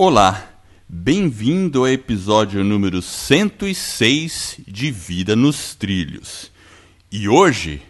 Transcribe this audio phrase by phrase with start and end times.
[0.00, 0.44] Olá,
[0.88, 6.52] bem-vindo ao episódio número 106 de Vida nos Trilhos.
[7.10, 7.82] E hoje.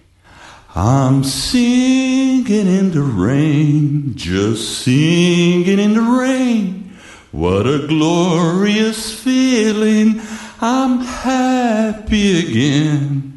[0.74, 6.92] I'm singing in the rain, just singing in the rain.
[7.30, 10.18] What a glorious feeling,
[10.62, 13.34] I'm happy again.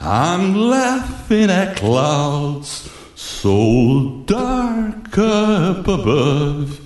[0.00, 6.85] I'm laughing at clouds so dark up above.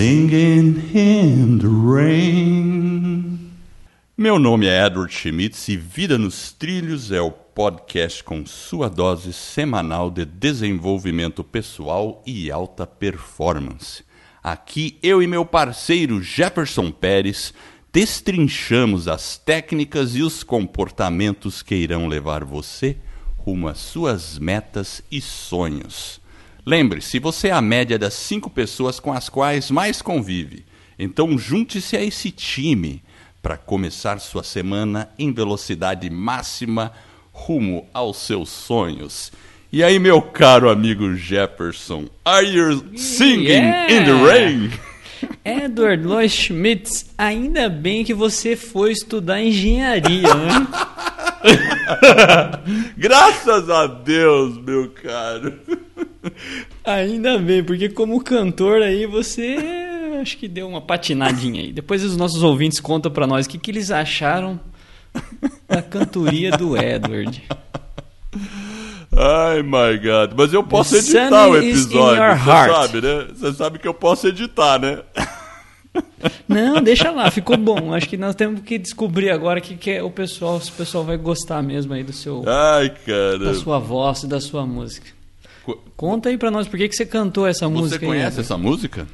[0.00, 3.38] singing in the rain.
[4.16, 9.34] Meu nome é Edward Schmitz e Vida nos Trilhos é o podcast com sua dose
[9.34, 14.02] semanal de desenvolvimento pessoal e alta performance.
[14.42, 17.52] Aqui eu e meu parceiro Jefferson Pérez
[17.92, 22.96] destrinchamos as técnicas e os comportamentos que irão levar você
[23.36, 26.19] rumo às suas metas e sonhos.
[26.64, 30.64] Lembre-se, você é a média das cinco pessoas com as quais mais convive.
[30.98, 33.02] Então junte-se a esse time
[33.42, 36.92] para começar sua semana em velocidade máxima
[37.32, 39.32] rumo aos seus sonhos.
[39.72, 43.92] E aí, meu caro amigo Jefferson, are you singing yeah.
[43.92, 44.72] in the rain?
[45.44, 50.66] Edward Schmitz, ainda bem que você foi estudar engenharia, né?
[52.96, 55.58] Graças a Deus, meu caro.
[56.84, 59.56] Ainda bem, porque como cantor aí você
[60.20, 61.72] acho que deu uma patinadinha aí.
[61.72, 64.60] Depois os nossos ouvintes contam para nós o que, que eles acharam
[65.68, 67.42] da cantoria do Edward.
[69.16, 70.32] Ai, my God.
[70.36, 73.26] Mas eu posso editar o episódio, você sabe, né?
[73.34, 75.00] Você sabe que eu posso editar, né?
[76.46, 77.92] Não, deixa lá, ficou bom.
[77.92, 81.02] Acho que nós temos que descobrir agora que, que é o pessoal, se o pessoal
[81.02, 83.38] vai gostar mesmo aí do seu Ai, cara.
[83.38, 85.19] da sua voz e da sua música.
[85.96, 87.98] Conta aí pra nós por que, que você cantou essa você música.
[87.98, 89.06] Você conhece aí, essa música?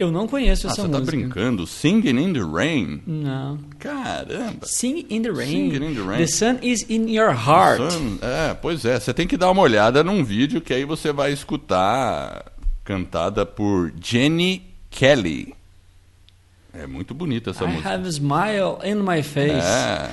[0.00, 0.98] Eu não conheço ah, essa música.
[0.98, 1.66] Você tá brincando?
[1.66, 3.02] Singing in the Rain?
[3.06, 3.58] Não.
[3.78, 4.64] Caramba.
[4.66, 5.70] Sing in the Rain.
[5.70, 6.18] Singing in the Rain.
[6.18, 7.92] The sun is in your heart.
[7.92, 8.98] Sun, é, pois é.
[8.98, 12.50] Você tem que dar uma olhada num vídeo que aí você vai escutar
[12.82, 15.54] cantada por Jenny Kelly.
[16.72, 17.88] É muito bonita essa I música.
[17.88, 19.66] I have a smile in my face.
[19.66, 20.10] É.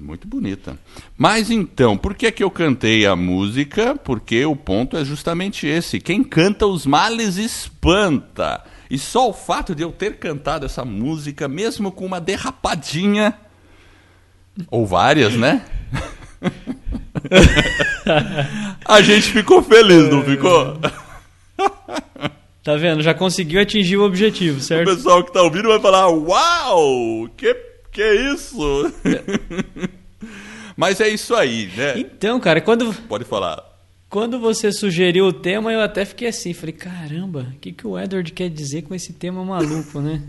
[0.00, 0.78] Muito bonita.
[1.16, 3.94] Mas então, por que, que eu cantei a música?
[3.94, 6.00] Porque o ponto é justamente esse.
[6.00, 8.64] Quem canta os males espanta.
[8.90, 13.38] E só o fato de eu ter cantado essa música, mesmo com uma derrapadinha,
[14.70, 15.66] ou várias, né?
[18.86, 20.78] a gente ficou feliz, não ficou?
[22.64, 23.02] Tá vendo?
[23.02, 24.90] Já conseguiu atingir o objetivo, certo?
[24.90, 27.28] O pessoal que tá ouvindo vai falar: Uau!
[27.36, 28.92] Que que isso?
[30.76, 31.98] Mas é isso aí, né?
[31.98, 32.92] Então, cara, quando.
[33.08, 33.68] Pode falar.
[34.08, 37.96] Quando você sugeriu o tema, eu até fiquei assim, falei, caramba, o que, que o
[37.98, 40.22] Edward quer dizer com esse tema maluco, né?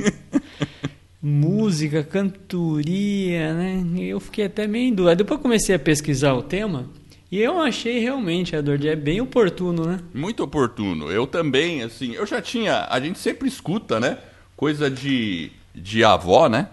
[1.21, 3.83] Música, cantoria, né?
[3.97, 5.15] Eu fiquei até meio em dúvida.
[5.15, 6.89] Depois comecei a pesquisar o tema
[7.31, 9.99] e eu achei realmente, Edward, é bem oportuno, né?
[10.13, 11.09] Muito oportuno.
[11.09, 12.87] Eu também, assim, eu já tinha.
[12.89, 14.17] A gente sempre escuta, né?
[14.57, 16.67] Coisa de, de avó, né?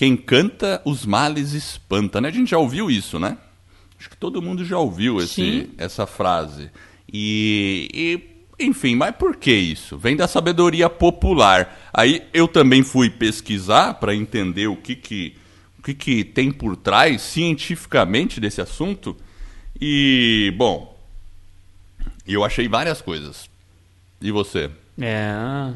[0.00, 2.28] Quem canta os males espanta, né?
[2.28, 3.36] A gente já ouviu isso, né?
[3.98, 6.70] Acho que todo mundo já ouviu esse, essa frase.
[7.12, 9.98] E, e, enfim, mas por que isso?
[9.98, 11.90] Vem da sabedoria popular.
[11.92, 15.36] Aí eu também fui pesquisar para entender o que que,
[15.78, 19.14] o que que tem por trás cientificamente desse assunto.
[19.78, 20.98] E, bom,
[22.26, 23.50] eu achei várias coisas.
[24.18, 24.70] E você?
[24.98, 25.74] É,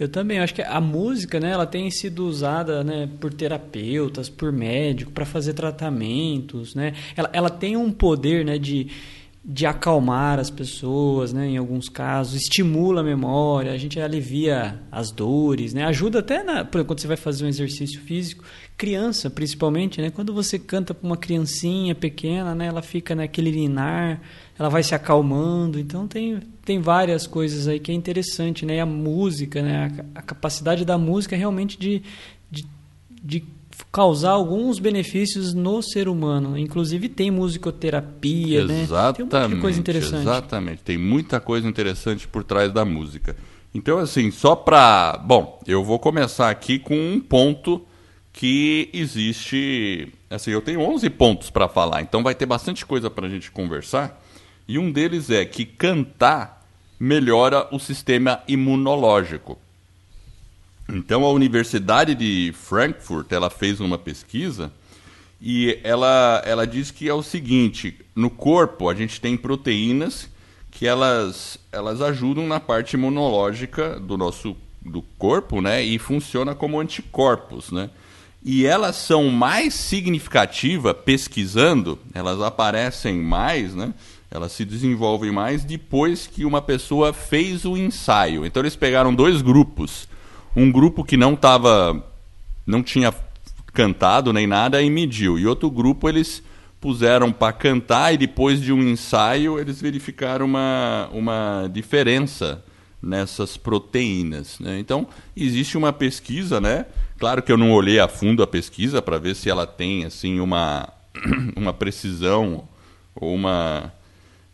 [0.00, 4.50] eu também acho que a música, né, ela tem sido usada, né, por terapeutas, por
[4.50, 6.94] médicos, para fazer tratamentos, né?
[7.14, 8.86] Ela, ela tem um poder, né, de,
[9.42, 15.10] de acalmar as pessoas, né, em alguns casos, estimula a memória, a gente alivia as
[15.10, 15.84] dores, né?
[15.84, 18.44] Ajuda até na, por exemplo, quando você vai fazer um exercício físico,
[18.76, 20.10] criança, principalmente, né?
[20.10, 24.20] Quando você canta para uma criancinha pequena, né, ela fica naquele linar,
[24.58, 28.76] ela vai se acalmando, então tem tem várias coisas aí que é interessante, né?
[28.76, 29.90] E a música, né?
[30.14, 32.02] A, a capacidade da música realmente de,
[32.50, 32.64] de,
[33.22, 33.44] de,
[33.92, 36.56] causar alguns benefícios no ser humano.
[36.58, 39.12] Inclusive tem musicoterapia, exatamente, né?
[39.12, 40.22] Tem muita coisa interessante.
[40.22, 40.82] Exatamente.
[40.82, 43.36] Tem muita coisa interessante por trás da música.
[43.74, 45.20] Então, assim, só para.
[45.24, 47.80] Bom, eu vou começar aqui com um ponto
[48.32, 50.12] que existe.
[50.28, 53.50] Assim, eu tenho 11 pontos para falar, então vai ter bastante coisa para a gente
[53.50, 54.20] conversar.
[54.66, 56.64] E um deles é que cantar
[56.98, 59.58] melhora o sistema imunológico.
[60.94, 64.72] Então, a Universidade de Frankfurt ela fez uma pesquisa
[65.40, 70.28] e ela, ela diz que é o seguinte: no corpo a gente tem proteínas
[70.70, 75.82] que elas, elas ajudam na parte imunológica do nosso do corpo, né?
[75.82, 77.90] E funciona como anticorpos, né?
[78.42, 83.92] E elas são mais significativas pesquisando, elas aparecem mais, né?
[84.30, 88.46] Elas se desenvolvem mais depois que uma pessoa fez o ensaio.
[88.46, 90.08] Então eles pegaram dois grupos,
[90.54, 92.04] um grupo que não tava,
[92.66, 93.14] não tinha
[93.72, 96.42] cantado nem nada e mediu, e outro grupo eles
[96.80, 102.64] puseram para cantar e depois de um ensaio eles verificaram uma, uma diferença
[103.02, 104.58] nessas proteínas.
[104.58, 104.78] Né?
[104.78, 105.06] Então,
[105.36, 106.86] existe uma pesquisa, né?
[107.18, 110.40] Claro que eu não olhei a fundo a pesquisa para ver se ela tem assim
[110.40, 110.88] uma,
[111.56, 112.66] uma precisão
[113.14, 113.92] ou uma.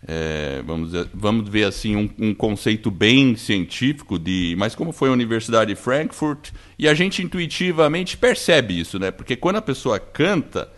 [0.08, 5.12] É, vamos, vamos ver assim um, um, conceito bem científico de mas como foi a
[5.12, 10.70] Universidade de Frankfurt e a gente intuitivamente percebe isso né porque quando a pessoa canta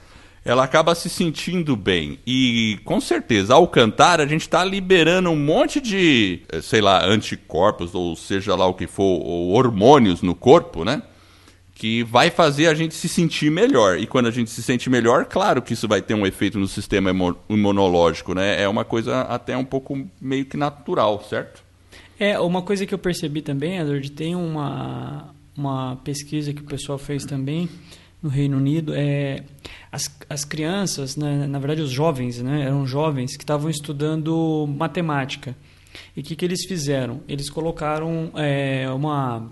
[0.48, 2.18] ela acaba se sentindo bem.
[2.26, 7.04] E com certeza, ao cantar, a gente está liberando um monte de, eh, sei lá,
[7.04, 11.02] anticorpos, ou seja lá o que for, ou hormônios no corpo, né?
[11.78, 13.98] Que vai fazer a gente se sentir melhor.
[13.98, 16.66] E quando a gente se sente melhor, claro que isso vai ter um efeito no
[16.66, 17.10] sistema
[17.48, 18.60] imunológico, né?
[18.60, 21.62] É uma coisa até um pouco meio que natural, certo?
[22.18, 26.98] É, uma coisa que eu percebi também, Edward, tem uma, uma pesquisa que o pessoal
[26.98, 27.68] fez também
[28.20, 29.44] no Reino Unido, é,
[29.92, 35.56] as, as crianças, né, na verdade os jovens, né, eram jovens que estavam estudando matemática.
[36.16, 37.20] E o que, que eles fizeram?
[37.28, 39.48] Eles colocaram é, uma,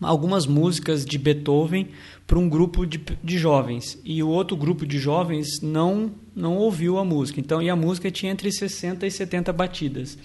[0.00, 1.88] algumas músicas de Beethoven
[2.26, 3.98] para um grupo de, de jovens.
[4.04, 7.40] E o outro grupo de jovens não, não ouviu a música.
[7.40, 10.18] Então, e a música tinha entre 60 e 70 batidas.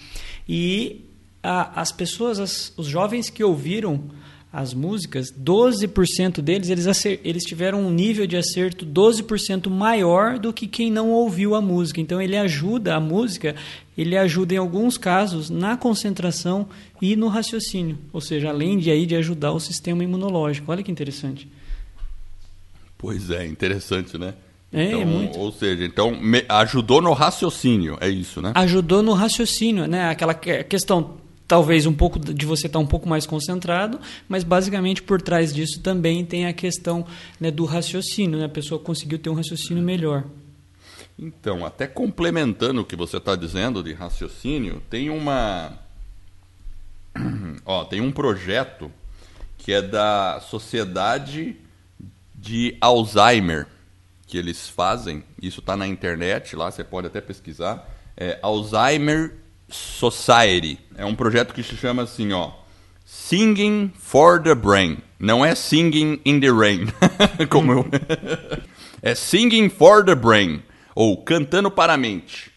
[0.48, 1.04] E
[1.42, 4.02] a, as pessoas, as, os jovens que ouviram
[4.54, 6.86] as músicas, 12% deles eles,
[7.24, 12.00] eles tiveram um nível de acerto 12% maior do que quem não ouviu a música.
[12.00, 13.56] Então ele ajuda a música,
[13.96, 16.68] ele ajuda em alguns casos na concentração
[17.00, 20.70] e no raciocínio, ou seja, além de aí de ajudar o sistema imunológico.
[20.70, 21.48] Olha que interessante.
[22.98, 24.34] Pois é, interessante, né?
[24.72, 25.38] É, então, é muito.
[25.38, 28.52] Ou seja, então me, ajudou no raciocínio, é isso, né?
[28.54, 30.08] Ajudou no raciocínio, né?
[30.08, 35.20] Aquela questão talvez um pouco de você estar um pouco mais concentrado, mas basicamente por
[35.20, 37.06] trás disso também tem a questão
[37.38, 38.46] né, do raciocínio, né?
[38.46, 40.24] a pessoa conseguiu ter um raciocínio melhor.
[41.18, 45.78] Então, até complementando o que você está dizendo de raciocínio, tem uma,
[47.64, 48.90] ó, tem um projeto
[49.56, 51.56] que é da Sociedade
[52.34, 53.66] de Alzheimer
[54.26, 55.22] que eles fazem.
[55.40, 57.88] Isso está na internet, lá você pode até pesquisar.
[58.16, 59.34] É Alzheimer
[59.68, 60.78] Society.
[60.96, 62.52] É um projeto que se chama assim, ó.
[63.04, 64.98] Singing for the Brain.
[65.18, 66.86] Não é Singing in the Rain.
[67.48, 67.86] Como eu...
[69.02, 70.62] é Singing for the Brain.
[70.94, 72.50] Ou Cantando para a Mente.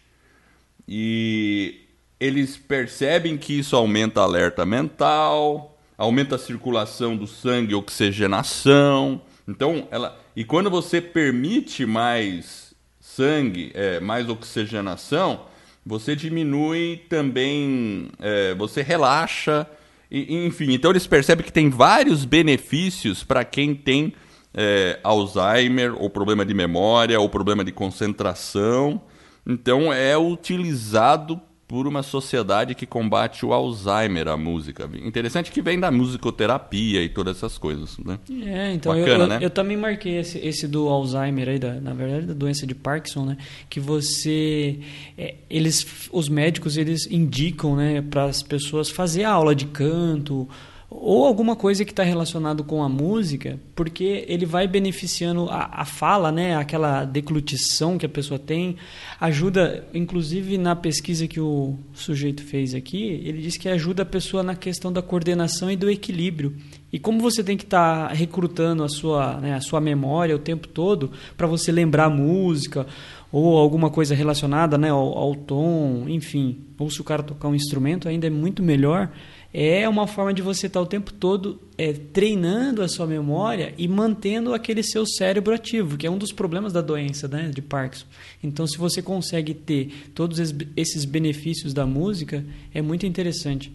[0.86, 1.80] E
[2.18, 9.20] eles percebem que isso aumenta a alerta mental, aumenta a circulação do sangue, oxigenação.
[9.46, 10.18] Então, ela.
[10.34, 15.46] E quando você permite mais sangue, é, mais oxigenação,
[15.84, 19.66] você diminui também, é, você relaxa,
[20.10, 20.72] e, enfim.
[20.72, 24.14] Então eles percebem que tem vários benefícios para quem tem
[24.60, 29.00] é, Alzheimer, ou problema de memória, ou problema de concentração.
[29.46, 34.90] Então é utilizado por uma sociedade que combate o Alzheimer, a música.
[35.04, 38.18] Interessante que vem da musicoterapia e todas essas coisas, né?
[38.46, 39.38] É, então Bacana, eu, eu, né?
[39.42, 43.26] eu também marquei esse, esse do Alzheimer aí, da, na verdade, da doença de Parkinson,
[43.26, 43.36] né?
[43.68, 44.80] Que você,
[45.16, 50.48] é, eles, os médicos, eles indicam, né, para as pessoas fazer aula de canto
[50.90, 55.84] ou alguma coisa que está relacionado com a música, porque ele vai beneficiando a, a,
[55.84, 58.76] fala, né, aquela declutição que a pessoa tem,
[59.20, 64.42] ajuda, inclusive na pesquisa que o sujeito fez aqui, ele diz que ajuda a pessoa
[64.42, 66.56] na questão da coordenação e do equilíbrio.
[66.90, 70.38] E como você tem que estar tá recrutando a sua, né, a sua memória o
[70.38, 72.86] tempo todo para você lembrar música
[73.30, 77.54] ou alguma coisa relacionada né, ao, ao tom, enfim, ou se o cara tocar um
[77.54, 79.10] instrumento ainda é muito melhor
[79.52, 83.88] é uma forma de você estar o tempo todo é, treinando a sua memória e
[83.88, 88.06] mantendo aquele seu cérebro ativo, que é um dos problemas da doença né, de Parkinson.
[88.42, 90.38] Então, se você consegue ter todos
[90.76, 93.72] esses benefícios da música, é muito interessante.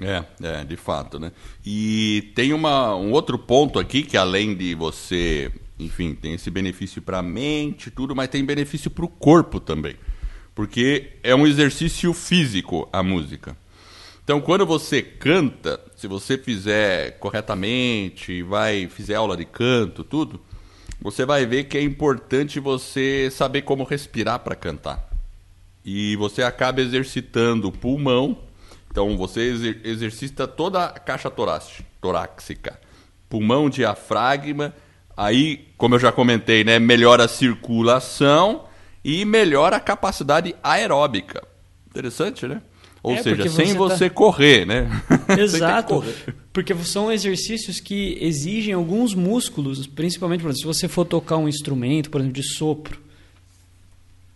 [0.00, 1.32] É, é, de fato, né?
[1.64, 7.02] E tem uma, um outro ponto aqui que além de você, enfim, tem esse benefício
[7.02, 9.96] para a mente, tudo, mas tem benefício para o corpo também,
[10.54, 13.56] porque é um exercício físico a música.
[14.24, 20.40] Então, quando você canta, se você fizer corretamente, vai fizer aula de canto, tudo,
[21.00, 25.10] você vai ver que é importante você saber como respirar para cantar.
[25.84, 28.38] E você acaba exercitando o pulmão.
[28.88, 32.78] Então, você exercita toda a caixa torácica,
[33.28, 34.72] pulmão, diafragma.
[35.16, 38.66] Aí, como eu já comentei, né, melhora a circulação
[39.04, 41.42] e melhora a capacidade aeróbica.
[41.88, 42.62] Interessante, né?
[43.02, 44.14] Ou é, seja, sem você, tá...
[44.14, 44.88] correr, né?
[45.36, 45.94] Exato.
[45.94, 46.14] correr.
[46.52, 51.48] Porque são exercícios que exigem alguns músculos, principalmente, por exemplo, se você for tocar um
[51.48, 53.00] instrumento, por exemplo, de sopro,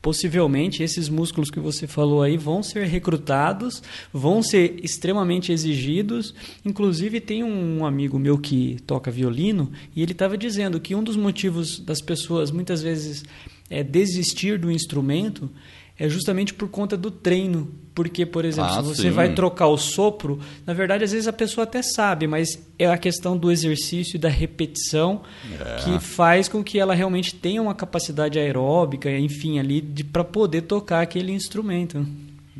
[0.06, 3.82] possivelmente esses músculos que você falou aí vão ser recrutados,
[4.12, 6.32] vão ser extremamente exigidos.
[6.64, 11.16] Inclusive, tem um amigo meu que toca violino e ele estava dizendo que um dos
[11.16, 13.24] motivos das pessoas muitas vezes
[13.68, 15.50] é desistir do instrumento
[15.98, 17.68] é justamente por conta do treino.
[17.96, 19.10] Porque, por exemplo, ah, se você sim.
[19.10, 22.98] vai trocar o sopro, na verdade, às vezes a pessoa até sabe, mas é a
[22.98, 25.22] questão do exercício e da repetição
[25.58, 25.76] é.
[25.76, 31.00] que faz com que ela realmente tenha uma capacidade aeróbica, enfim, ali, para poder tocar
[31.00, 32.06] aquele instrumento.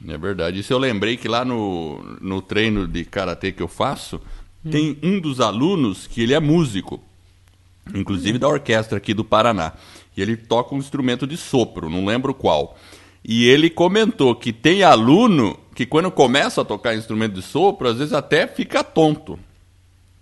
[0.09, 0.61] É verdade.
[0.61, 4.19] Isso eu lembrei que lá no, no treino de karatê que eu faço,
[4.65, 4.71] hum.
[4.71, 6.99] tem um dos alunos que ele é músico,
[7.95, 8.41] inclusive hum.
[8.41, 9.75] da orquestra aqui do Paraná.
[10.17, 12.75] E ele toca um instrumento de sopro, não lembro qual.
[13.29, 17.99] E ele comentou que tem aluno que quando começa a tocar instrumento de sopro, às
[17.99, 19.37] vezes até fica tonto.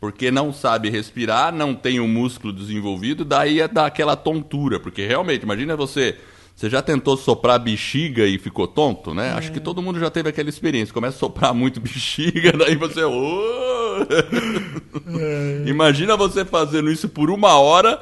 [0.01, 4.81] Porque não sabe respirar, não tem o músculo desenvolvido, daí é dá aquela tontura.
[4.81, 6.17] Porque realmente, imagina você.
[6.57, 9.31] Você já tentou soprar bexiga e ficou tonto, né?
[9.31, 9.33] É.
[9.33, 10.95] Acho que todo mundo já teve aquela experiência.
[10.95, 13.05] Começa a soprar muito bexiga, daí você.
[13.05, 13.35] Oh!
[15.07, 15.69] É.
[15.69, 18.01] Imagina você fazendo isso por uma hora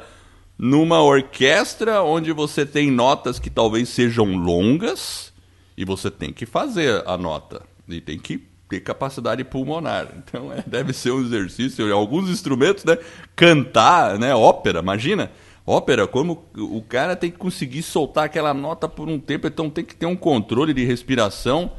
[0.63, 5.33] numa orquestra onde você tem notas que talvez sejam longas
[5.75, 10.07] e você tem que fazer a nota e tem que ter capacidade pulmonar.
[10.25, 11.93] Então é, deve ser um exercício.
[11.93, 12.97] Alguns instrumentos, né?
[13.35, 14.33] Cantar, né?
[14.33, 15.31] Ópera, imagina.
[15.67, 19.83] Ópera, como o cara tem que conseguir soltar aquela nota por um tempo, então tem
[19.83, 21.73] que ter um controle de respiração.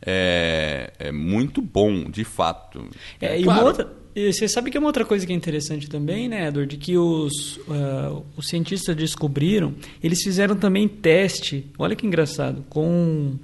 [0.00, 2.88] É, é muito bom, de fato.
[3.20, 3.92] É, é claro, outra,
[4.28, 6.96] e você sabe que é uma outra coisa que é interessante também, né, Edward, que
[6.96, 13.34] os, uh, os cientistas descobriram, eles fizeram também teste, olha que engraçado, com,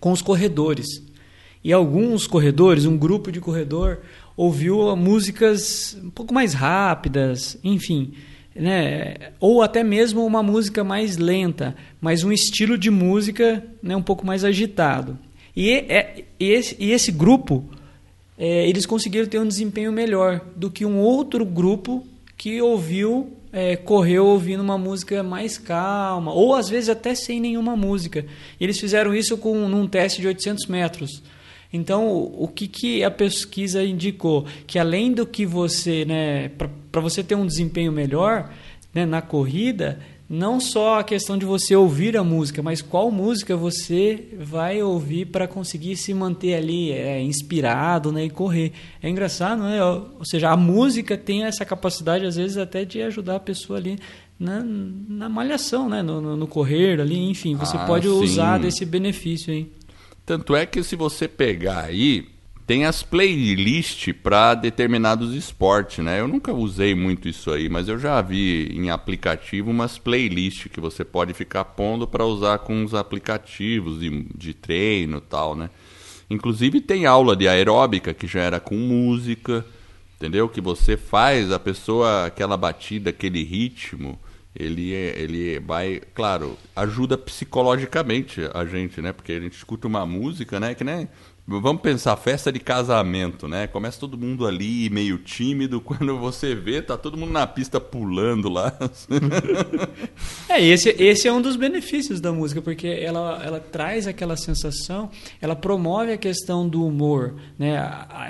[0.00, 1.02] com os corredores.
[1.62, 4.00] E alguns corredores, um grupo de corredor,
[4.36, 8.12] ouviu músicas um pouco mais rápidas, enfim,
[8.54, 9.14] né?
[9.40, 14.26] ou até mesmo uma música mais lenta, mas um estilo de música né, um pouco
[14.26, 15.18] mais agitado.
[15.56, 17.64] E, é, e, esse, e esse grupo
[18.38, 22.04] é, eles conseguiram ter um desempenho melhor do que um outro grupo
[22.36, 27.76] que ouviu, é, correu ouvindo uma música mais calma, ou às vezes até sem nenhuma
[27.76, 28.26] música.
[28.60, 31.22] Eles fizeram isso com num teste de 800 metros.
[31.72, 34.46] Então, o que, que a pesquisa indicou?
[34.66, 36.48] Que além do que você, né,
[36.92, 38.52] para você ter um desempenho melhor
[38.94, 43.56] né, na corrida, não só a questão de você ouvir a música, mas qual música
[43.56, 48.72] você vai ouvir para conseguir se manter ali é, inspirado né, e correr.
[49.02, 49.84] É engraçado, né?
[49.84, 53.98] Ou seja, a música tem essa capacidade, às vezes, até de ajudar a pessoa ali
[54.38, 56.02] na, na malhação, né?
[56.02, 57.54] no, no, no correr ali, enfim.
[57.56, 58.14] Você ah, pode sim.
[58.14, 59.70] usar desse benefício aí.
[60.24, 62.26] Tanto é que se você pegar aí,
[62.66, 66.20] tem as playlists para determinados esportes, né?
[66.20, 70.80] Eu nunca usei muito isso aí, mas eu já vi em aplicativo umas playlists que
[70.80, 75.68] você pode ficar pondo para usar com os aplicativos de, de treino e tal, né?
[76.30, 79.64] Inclusive tem aula de aeróbica que já era com música,
[80.16, 80.48] entendeu?
[80.48, 84.18] Que você faz a pessoa, aquela batida, aquele ritmo,
[84.56, 89.12] ele, ele vai, claro, ajuda psicologicamente a gente, né?
[89.12, 90.74] Porque a gente escuta uma música, né?
[90.74, 91.08] Que nem
[91.46, 93.66] Vamos pensar, festa de casamento, né?
[93.66, 98.48] Começa todo mundo ali meio tímido, quando você vê, tá todo mundo na pista pulando
[98.48, 98.74] lá.
[100.48, 105.10] é, esse, esse é um dos benefícios da música, porque ela, ela traz aquela sensação,
[105.38, 107.74] ela promove a questão do humor, né?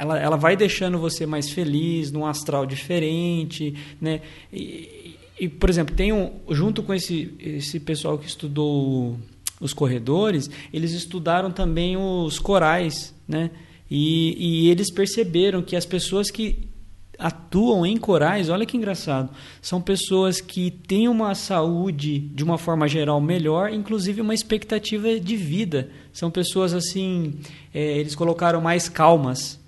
[0.01, 4.23] Ela, ela vai deixando você mais feliz, num astral diferente, né?
[4.53, 9.17] E, e por exemplo, tem um, junto com esse, esse pessoal que estudou
[9.61, 13.51] os corredores, eles estudaram também os corais, né?
[13.91, 16.69] E, e eles perceberam que as pessoas que
[17.17, 19.31] atuam em corais, olha que engraçado,
[19.63, 25.37] são pessoas que têm uma saúde de uma forma geral melhor, inclusive uma expectativa de
[25.37, 25.89] vida.
[26.13, 27.35] São pessoas assim,
[27.73, 29.61] é, eles colocaram mais calmas,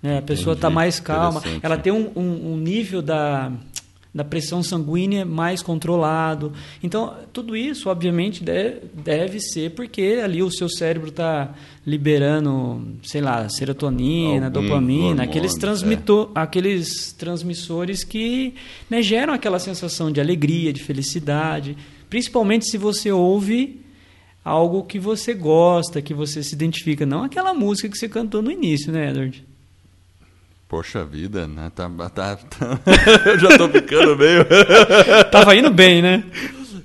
[0.00, 0.18] Né?
[0.18, 3.50] A pessoa está mais calma, ela tem um, um- um nível da,
[4.14, 6.52] da pressão sanguínea mais controlado.
[6.82, 11.52] Então, tudo isso, obviamente, deve, deve ser porque ali o seu cérebro está
[11.84, 15.58] liberando, sei lá, serotonina, Alguns dopamina, hormônios, aqueles, é.
[15.58, 18.54] transmitor, aqueles transmissores que
[18.88, 21.76] né, geram aquela sensação de alegria, de felicidade.
[22.08, 23.82] Principalmente se você ouve
[24.44, 27.04] algo que você gosta, que você se identifica.
[27.04, 29.44] Não aquela música que você cantou no início, né, Edward?
[30.68, 31.70] Poxa vida, né?
[31.74, 32.80] Tá, tá, tá-
[33.26, 34.44] Eu já tô ficando meio.
[35.30, 36.24] Tava indo bem, né?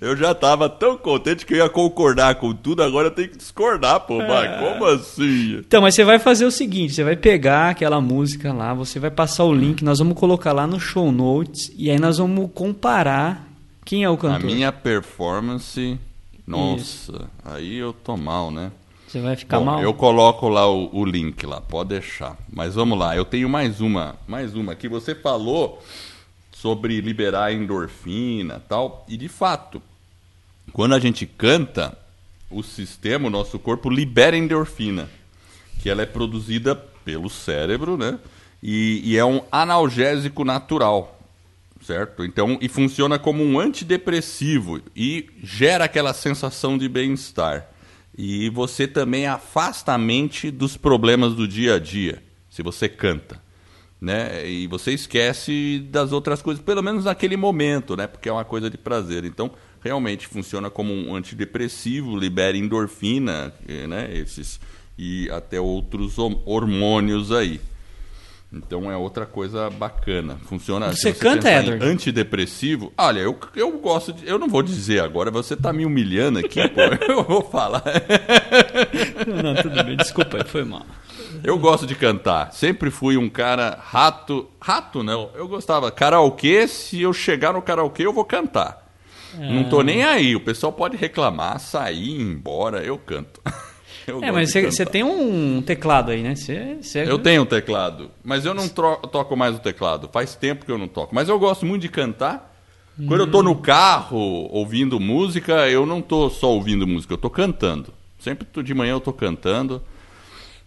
[0.02, 3.38] Eu já tava tão contente que eu ia concordar com tudo, agora eu tenho que
[3.38, 4.18] discordar, pô.
[4.20, 5.58] Mas como assim?
[5.58, 9.12] Então, mas você vai fazer o seguinte: você vai pegar aquela música lá, você vai
[9.12, 13.46] passar o link, nós vamos colocar lá no show notes e aí nós vamos comparar
[13.84, 14.46] quem é o A cantor.
[14.52, 16.00] minha performance.
[16.48, 18.72] Nossa, aí eu tô mal, né?
[19.10, 19.82] Você vai ficar Bom, mal.
[19.82, 22.38] eu coloco lá o, o link lá, pode deixar.
[22.48, 25.82] Mas vamos lá, eu tenho mais uma, mais uma que você falou
[26.52, 29.82] sobre liberar endorfina, tal, e de fato,
[30.72, 31.98] quando a gente canta,
[32.52, 35.10] o sistema, o nosso corpo libera endorfina,
[35.82, 38.20] que ela é produzida pelo cérebro, né?
[38.62, 41.16] E, e é um analgésico natural
[41.82, 42.26] certo?
[42.26, 47.68] Então, e funciona como um antidepressivo e gera aquela sensação de bem-estar.
[48.18, 53.42] E você também afasta a mente dos problemas do dia a dia, se você canta,
[54.00, 54.50] né?
[54.50, 58.08] E você esquece das outras coisas, pelo menos naquele momento, né?
[58.08, 59.24] Porque é uma coisa de prazer.
[59.24, 59.52] Então,
[59.82, 64.10] realmente funciona como um antidepressivo, libera endorfina, eh, né?
[64.14, 64.60] Esses
[65.00, 67.62] e até outros hormônios aí.
[68.52, 70.40] Então é outra coisa bacana.
[70.46, 70.88] Funciona.
[70.88, 71.86] Você se canta, Edward?
[71.86, 72.92] Antidepressivo.
[72.98, 74.28] Olha, eu, eu gosto de.
[74.28, 76.82] Eu não vou dizer agora, você tá me humilhando aqui, pô.
[77.08, 77.84] Eu vou falar.
[79.28, 80.86] Não, tudo bem, desculpa, foi mal.
[81.44, 82.52] Eu gosto de cantar.
[82.52, 84.50] Sempre fui um cara rato.
[84.60, 85.30] Rato não.
[85.36, 85.92] Eu gostava.
[85.92, 88.90] Karaokê, se eu chegar no karaokê, eu vou cantar.
[89.38, 90.36] Não tô nem aí.
[90.36, 92.84] O pessoal pode reclamar, sair, ir embora.
[92.84, 93.40] Eu canto.
[94.10, 96.36] Eu É, mas você, tem um teclado aí, né?
[96.36, 97.04] Você, você...
[97.04, 100.10] Eu tenho um teclado, mas eu não toco mais o teclado.
[100.12, 101.14] Faz tempo que eu não toco.
[101.14, 102.50] Mas eu gosto muito de cantar.
[103.08, 104.18] Quando eu tô no carro
[104.52, 107.94] ouvindo música, eu não tô só ouvindo música, eu tô cantando.
[108.20, 109.82] Sempre de manhã eu tô cantando.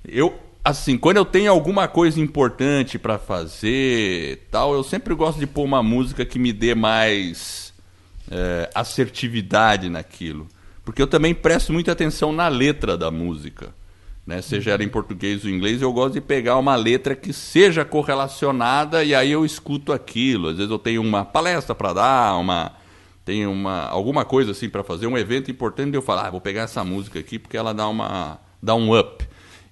[0.09, 5.47] Eu, assim, quando eu tenho alguma coisa importante pra fazer, tal, eu sempre gosto de
[5.47, 7.75] pôr uma música que me dê mais
[8.31, 10.49] é, assertividade naquilo.
[10.85, 13.75] Porque eu também presto muita atenção na letra da música.
[14.27, 14.41] Né?
[14.41, 19.03] Seja ela em português ou inglês, eu gosto de pegar uma letra que seja correlacionada
[19.03, 20.49] e aí eu escuto aquilo.
[20.49, 22.73] Às vezes eu tenho uma palestra para dar, uma
[23.25, 26.41] tenho uma alguma coisa assim para fazer, um evento importante, e eu falo, ah, vou
[26.41, 29.27] pegar essa música aqui porque ela dá uma dá um up.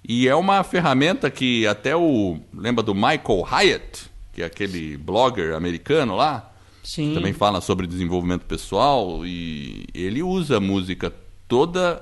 [0.07, 5.55] E é uma ferramenta que até o lembra do Michael Hyatt, que é aquele blogger
[5.55, 6.50] americano lá,
[6.83, 7.13] Sim.
[7.13, 11.13] também fala sobre desenvolvimento pessoal e ele usa a música
[11.47, 12.01] toda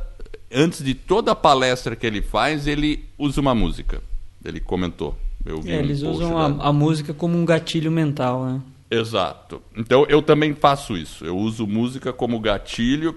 [0.52, 4.02] antes de toda a palestra que ele faz ele usa uma música.
[4.44, 5.16] Ele comentou.
[5.46, 8.62] Eu vi É, um eles usam a, a música como um gatilho mental, né?
[8.92, 9.62] exato.
[9.78, 11.24] Então eu também faço isso.
[11.26, 13.16] Eu uso música como gatilho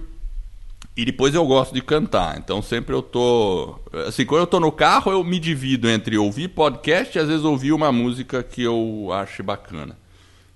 [0.95, 2.37] e depois eu gosto de cantar.
[2.37, 3.75] Então sempre eu tô
[4.07, 7.43] assim quando eu tô no carro eu me divido entre ouvir podcast e às vezes
[7.43, 9.97] ouvir uma música que eu ache bacana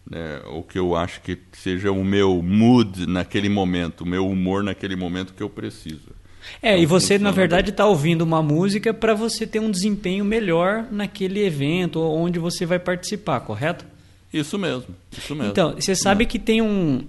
[0.10, 4.64] né, o que eu acho que seja o meu mood naquele momento, o meu humor
[4.64, 6.16] naquele momento que eu preciso.
[6.62, 10.24] É, e Então, você, na verdade, está ouvindo uma música para você ter um desempenho
[10.24, 13.86] melhor naquele evento onde você vai participar, correto?
[14.34, 15.52] Isso mesmo, isso mesmo.
[15.52, 17.04] Então, você sabe que tem um,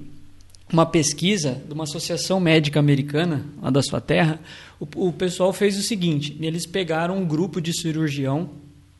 [0.72, 4.40] uma pesquisa de uma associação médica americana, lá da sua terra,
[4.80, 8.50] o, o pessoal fez o seguinte, eles pegaram um grupo de cirurgião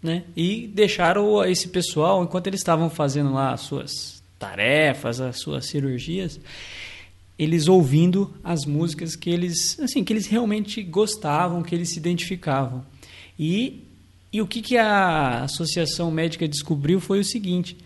[0.03, 5.67] né, e deixaram esse pessoal, enquanto eles estavam fazendo lá as suas tarefas, as suas
[5.67, 6.41] cirurgias,
[7.39, 12.85] eles ouvindo as músicas que eles, assim, que eles realmente gostavam, que eles se identificavam.
[13.39, 13.85] E,
[14.33, 17.77] e o que, que a Associação Médica descobriu foi o seguinte: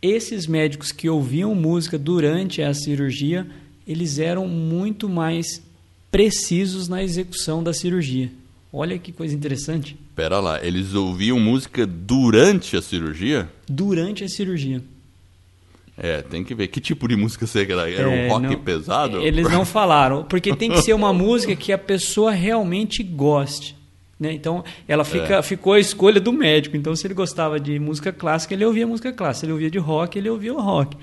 [0.00, 3.46] esses médicos que ouviam música durante a cirurgia,
[3.86, 5.62] eles eram muito mais
[6.10, 8.30] precisos na execução da cirurgia.
[8.72, 9.96] Olha que coisa interessante.
[10.16, 13.48] Pera lá, eles ouviam música durante a cirurgia?
[13.68, 14.82] Durante a cirurgia.
[15.96, 16.68] É, tem que ver.
[16.68, 17.88] Que tipo de música será?
[17.90, 19.20] Era um É, rock não- pesado?
[19.20, 23.76] Eles não falaram, porque tem que ser uma música que a pessoa realmente goste.
[24.18, 24.32] Né?
[24.32, 25.42] Então, ela fica, É.
[25.42, 26.76] ficou a escolha do médico.
[26.76, 29.40] Então, se ele gostava de música clássica, ele ouvia música clássica.
[29.40, 30.96] Se ele ouvia de rock, ele ouvia o rock.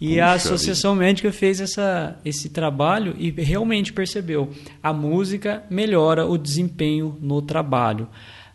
[0.00, 4.50] E a Puxa Associação Médica fez essa, esse trabalho e realmente percebeu.
[4.82, 8.06] A música melhora o desempenho no trabalho.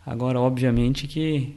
[0.06, 1.56] Agora, obviamente que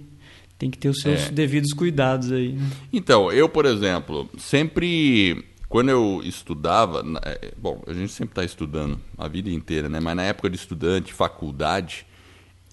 [0.59, 1.31] tem que ter os seus É.
[1.31, 2.53] devidos cuidados aí.
[2.53, 2.67] né?
[2.93, 5.45] Então, eu, por exemplo, sempre.
[5.69, 7.03] Quando eu estudava.
[7.25, 9.99] é, Bom, a gente sempre está estudando a vida inteira, né?
[10.01, 12.07] Mas na época de estudante, faculdade,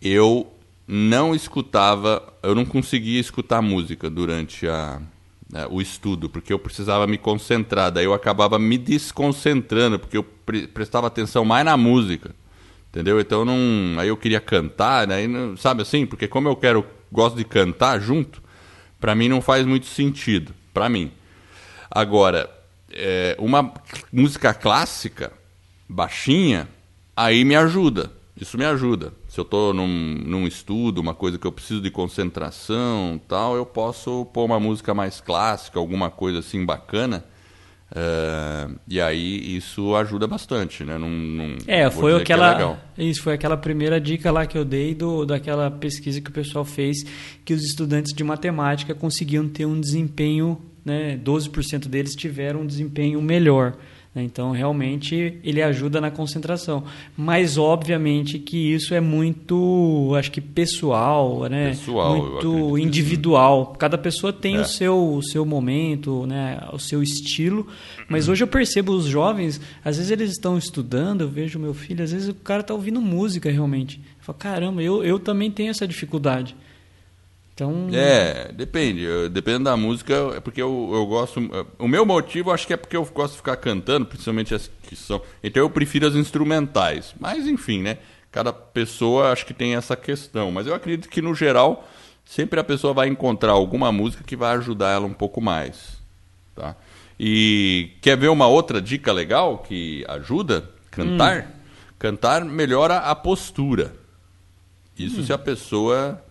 [0.02, 0.48] eu
[0.88, 2.32] não escutava.
[2.44, 5.02] Eu não conseguia escutar música durante a,
[5.52, 7.92] né, o estudo, porque eu precisava me concentrar.
[7.92, 12.34] Daí eu acabava me desconcentrando, porque eu pre- prestava atenção mais na música.
[12.90, 13.20] Entendeu?
[13.20, 14.00] Então não.
[14.00, 16.06] Aí eu queria cantar, daí, não- sabe assim?
[16.06, 18.42] Porque como eu quero, gosto de cantar junto,
[19.00, 20.54] pra mim não faz muito sentido.
[20.74, 21.12] Pra mim.
[21.90, 22.50] Agora,
[22.92, 23.74] é, uma
[24.12, 25.32] música clássica,
[25.88, 26.68] baixinha,
[27.16, 28.12] aí me ajuda.
[28.42, 29.14] Isso me ajuda.
[29.28, 29.88] Se eu estou num,
[30.26, 34.94] num estudo, uma coisa que eu preciso de concentração tal, eu posso pôr uma música
[34.96, 37.24] mais clássica, alguma coisa assim bacana.
[37.94, 40.98] é, e aí isso ajuda bastante, né?
[40.98, 42.54] Não, não- É, foi é aquela.
[42.54, 42.80] legal.
[42.98, 46.64] isso foi aquela primeira dica lá que eu dei do, daquela pesquisa que o pessoal
[46.64, 47.04] fez
[47.44, 51.18] que os estudantes de matemática conseguiam ter um desempenho, né?
[51.18, 53.76] 12% deles tiveram um desempenho melhor.
[54.14, 54.24] Né?
[54.24, 56.84] Então, realmente, ele ajuda na concentração.
[57.16, 61.70] Mas, obviamente, que isso é muito, acho que pessoal, né?
[61.70, 62.84] Pessoal, muito sim.
[62.84, 63.76] individual.
[63.80, 64.62] Cada pessoa tem É.
[64.62, 67.68] o seu, o seu momento, né, o seu estilo.
[68.10, 72.04] Mas hoje eu percebo os jovens, às vezes eles estão estudando, eu vejo meu filho,
[72.04, 73.98] às vezes o cara está ouvindo música realmente.
[73.98, 76.56] Eu falo, caramba, eu, eu também tenho essa dificuldade.
[77.64, 79.04] Então, É, depende.
[79.04, 81.40] Eu- Dependendo da música, é porque eu, eu gosto.
[81.78, 84.96] O meu motivo acho que é porque eu gosto de ficar cantando, principalmente as que
[84.96, 85.22] são.
[85.44, 87.14] Então eu prefiro as instrumentais.
[87.20, 87.98] Mas enfim, né?
[88.32, 90.52] Cada pessoa acho que tem essa questão.
[90.52, 91.88] Mas eu acredito que no geral,
[92.26, 96.00] sempre a pessoa vai encontrar alguma música que vai ajudar ela um pouco mais.
[96.56, 96.76] Tá?
[97.20, 100.68] E quer ver uma outra dica legal que ajuda?
[100.90, 101.52] Cantar?
[102.00, 103.94] Cantar melhora a postura.
[104.98, 106.22] Isso se a pessoa,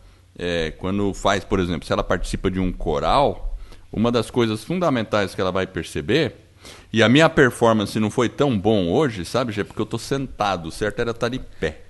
[0.42, 3.58] é, quando faz, por exemplo, se ela participa de um coral,
[3.92, 6.34] uma das coisas fundamentais que ela vai perceber,
[6.90, 9.62] e a minha performance não foi tão bom hoje, sabe, Gê?
[9.62, 11.82] Porque eu tô sentado, o certo era estar de pé.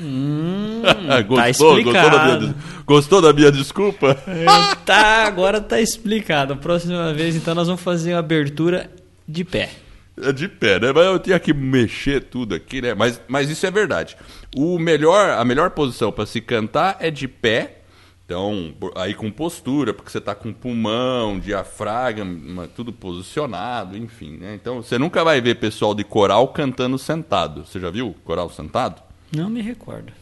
[0.00, 0.82] hum,
[1.28, 2.54] gostou, tá gostou, da minha,
[2.86, 4.16] gostou da minha desculpa?
[4.86, 6.54] Tá, agora tá explicado.
[6.54, 8.90] A próxima vez, então, nós vamos fazer a abertura
[9.28, 9.68] de pé.
[10.20, 10.92] É de pé, né?
[10.92, 12.94] Mas eu tinha que mexer tudo aqui, né?
[12.94, 14.16] Mas, mas isso é verdade.
[14.56, 17.77] O melhor, a melhor posição para se cantar é de pé.
[18.28, 24.54] Então, aí com postura, porque você tá com pulmão, diafragma, tudo posicionado, enfim, né?
[24.54, 27.64] Então, você nunca vai ver pessoal de coral cantando sentado.
[27.64, 29.00] Você já viu coral sentado?
[29.34, 30.12] Não me recordo.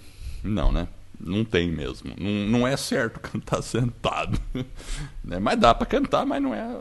[0.41, 0.87] Não, né?
[1.19, 2.15] Não tem mesmo.
[2.17, 4.41] Não, não é certo cantar sentado.
[5.25, 5.41] né?
[5.41, 6.77] Mas dá pra cantar, mas não é.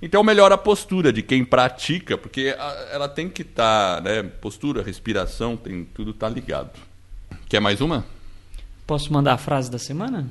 [0.00, 2.56] Então melhora a postura de quem pratica, porque
[2.90, 4.22] ela tem que estar, né?
[4.22, 6.70] Postura, respiração, tem tudo tá ligado.
[7.50, 8.02] Quer mais uma?
[8.86, 10.26] Posso mandar a frase da semana?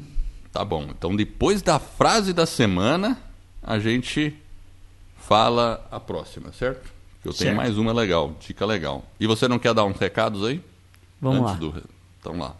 [0.51, 0.88] Tá bom.
[0.89, 3.17] Então depois da frase da semana,
[3.62, 4.35] a gente
[5.17, 6.91] fala a próxima, certo?
[7.23, 7.57] Eu tenho Certo.
[7.57, 9.05] mais uma legal, dica legal.
[9.19, 10.62] E você não quer dar uns recados aí?
[11.21, 11.59] Vamos Antes lá.
[11.59, 11.83] Do...
[12.19, 12.55] Então lá.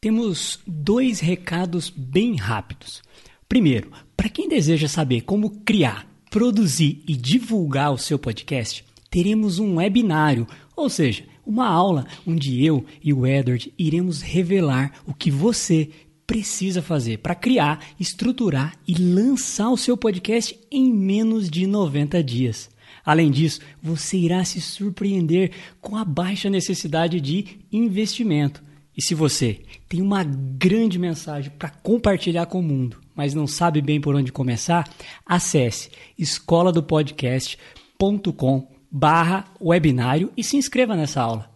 [0.00, 3.02] Temos dois recados bem rápidos.
[3.48, 9.76] Primeiro, para quem deseja saber como criar, produzir e divulgar o seu podcast, teremos um
[9.76, 10.46] webinário,
[10.76, 15.90] ou seja, uma aula onde eu e o Edward iremos revelar o que você
[16.26, 22.70] precisa fazer para criar, estruturar e lançar o seu podcast em menos de 90 dias.
[23.04, 28.62] Além disso, você irá se surpreender com a baixa necessidade de investimento.
[28.96, 33.82] E se você tem uma grande mensagem para compartilhar com o mundo, mas não sabe
[33.82, 34.88] bem por onde começar,
[35.26, 41.50] acesse escoladopodcast.com barra webinário e se inscreva nessa aula.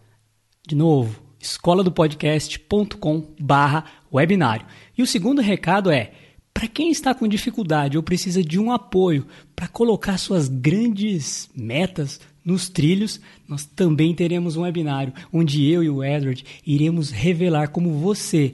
[0.67, 4.65] De novo, escoladopodcast.com barra webinário.
[4.97, 6.11] E o segundo recado é,
[6.53, 9.25] para quem está com dificuldade ou precisa de um apoio
[9.55, 15.89] para colocar suas grandes metas nos trilhos, nós também teremos um webinário onde eu e
[15.89, 18.53] o Edward iremos revelar como você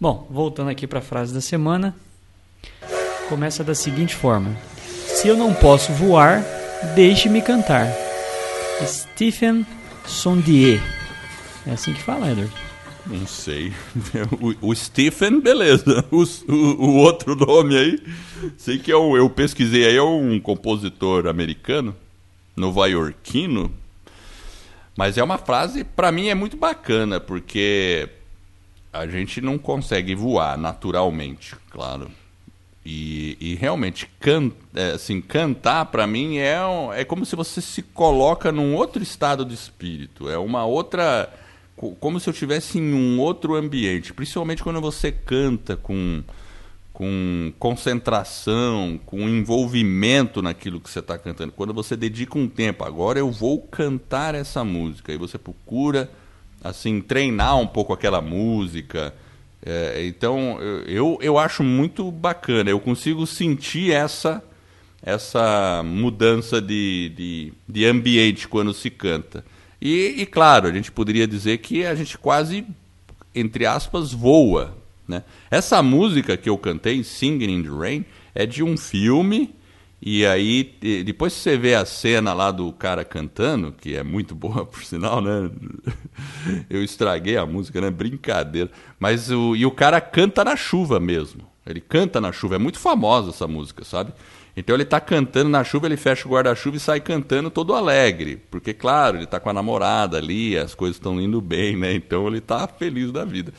[0.00, 1.92] Bom, voltando aqui para a frase da semana,
[3.28, 6.44] começa da seguinte forma: Se eu não posso voar,
[6.94, 7.92] deixe-me cantar.
[8.86, 9.66] Stephen
[10.06, 10.80] Sondier.
[11.66, 12.52] É assim que fala, Edward?
[13.06, 13.72] Não sei.
[14.62, 16.04] O, o Stephen, beleza.
[16.12, 17.98] O, o, o, outro nome aí,
[18.56, 21.96] sei que é um, eu pesquisei aí, é um compositor americano,
[22.56, 23.72] nova-iorquino.
[24.96, 28.08] Mas é uma frase, para mim, é muito bacana, porque
[28.92, 32.10] a gente não consegue voar naturalmente, claro.
[32.90, 36.56] E, e realmente, can, é, assim, cantar para mim é,
[36.94, 40.30] é como se você se coloca num outro estado de espírito.
[40.30, 41.30] É uma outra.
[42.00, 44.14] Como se eu estivesse em um outro ambiente.
[44.14, 46.24] Principalmente quando você canta com,
[46.94, 51.52] com concentração, com envolvimento naquilo que você está cantando.
[51.52, 55.12] Quando você dedica um tempo, agora eu vou cantar essa música.
[55.12, 56.10] E você procura
[56.62, 59.14] assim treinar um pouco aquela música
[59.64, 62.70] é, então, eu, eu acho muito bacana.
[62.70, 64.42] Eu consigo sentir essa
[65.00, 69.44] essa mudança de, de, de ambiente quando se canta.
[69.80, 72.66] E, e, claro, a gente poderia dizer que a gente quase,
[73.32, 74.76] entre aspas, voa.
[75.06, 75.22] Né?
[75.50, 79.54] Essa música que eu cantei, Singing in the Rain, é de um filme
[80.00, 80.62] e aí,
[81.04, 84.84] depois que você vê a cena lá do cara cantando, que é muito boa, por
[84.84, 85.50] sinal, né?
[86.70, 87.90] Eu estraguei a música, né?
[87.90, 88.70] Brincadeira.
[88.98, 91.42] Mas o, e o cara canta na chuva mesmo.
[91.66, 92.54] Ele canta na chuva.
[92.54, 94.12] É muito famosa essa música, sabe?
[94.56, 98.40] Então ele tá cantando na chuva, ele fecha o guarda-chuva e sai cantando todo alegre.
[98.50, 101.92] Porque, claro, ele tá com a namorada ali, as coisas estão indo bem, né?
[101.94, 103.52] Então ele tá feliz da vida.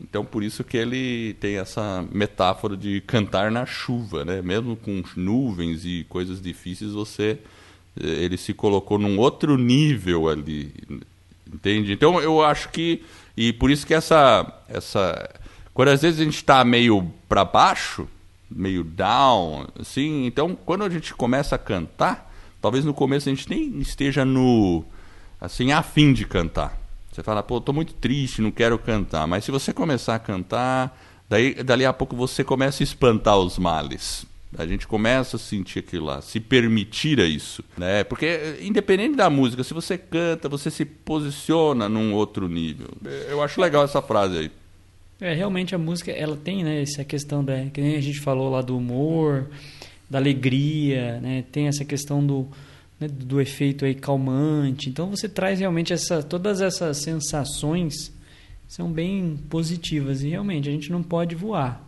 [0.00, 4.42] Então por isso que ele tem essa metáfora de cantar na chuva, né?
[4.42, 7.38] Mesmo com nuvens e coisas difíceis, você
[7.98, 10.72] eh, ele se colocou num outro nível ali,
[11.52, 11.92] entende?
[11.92, 13.02] Então eu acho que
[13.36, 15.30] e por isso que essa essa
[15.72, 18.06] quando às vezes a gente está meio para baixo,
[18.50, 23.48] meio down, assim, então quando a gente começa a cantar, talvez no começo a gente
[23.48, 24.84] nem esteja no
[25.40, 26.85] assim afim de cantar
[27.16, 29.26] você fala, pô, tô muito triste, não quero cantar.
[29.26, 33.58] Mas se você começar a cantar, daí dali a pouco você começa a espantar os
[33.58, 34.26] males.
[34.56, 38.04] A gente começa a sentir aquilo lá, se permitir isso, né?
[38.04, 42.88] Porque independente da música, se você canta, você se posiciona num outro nível.
[43.28, 44.50] Eu acho legal essa frase aí.
[45.18, 48.50] É, realmente a música, ela tem, né, essa questão da, que nem a gente falou
[48.50, 49.46] lá do humor,
[50.08, 51.44] da alegria, né?
[51.50, 52.46] Tem essa questão do
[52.98, 54.88] né, do efeito aí calmante.
[54.88, 58.12] Então você traz realmente essa, todas essas sensações
[58.68, 61.80] são bem positivas e realmente a gente não pode voar,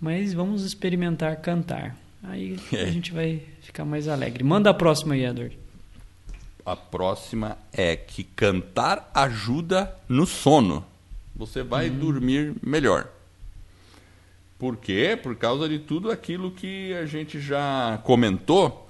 [0.00, 1.96] mas vamos experimentar cantar.
[2.22, 2.82] Aí é.
[2.82, 4.42] a gente vai ficar mais alegre.
[4.42, 5.56] Manda a próxima aí, Edward.
[6.64, 10.84] A próxima é que cantar ajuda no sono.
[11.36, 11.98] Você vai hum.
[11.98, 13.08] dormir melhor.
[14.58, 15.18] Por quê?
[15.22, 18.85] Por causa de tudo aquilo que a gente já comentou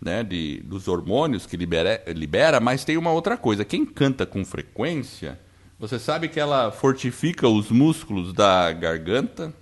[0.00, 3.64] né, de, dos hormônios que libera, libera, mas tem uma outra coisa.
[3.64, 5.38] Quem canta com frequência,
[5.78, 9.52] você sabe que ela fortifica os músculos da garganta,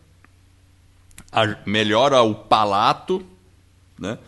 [1.32, 3.24] a, melhora o palato,
[3.98, 4.18] né?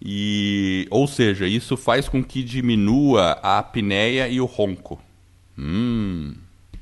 [0.00, 5.00] E, ou seja, isso faz com que diminua a apneia e o ronco.
[5.58, 6.34] Hum,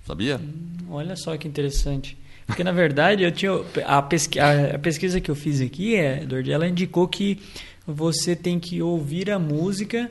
[0.06, 0.36] sabia?
[0.36, 2.18] Hum, olha só que interessante.
[2.46, 3.52] Porque na verdade eu tinha
[3.86, 7.40] a, pesqui, a, pesquisa que eu fiz aqui, é, Edward, ela indicou que
[7.86, 10.10] você tem que ouvir a música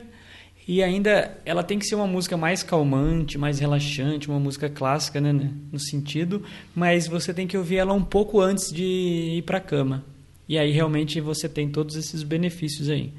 [0.66, 5.20] e ainda ela tem que ser uma música mais calmante, mais relaxante, uma música clássica,
[5.20, 6.42] né, né no sentido,
[6.74, 10.04] mas você tem que ouvir ela um pouco antes de ir para a cama.
[10.48, 13.12] E aí realmente você tem todos esses benefícios aí.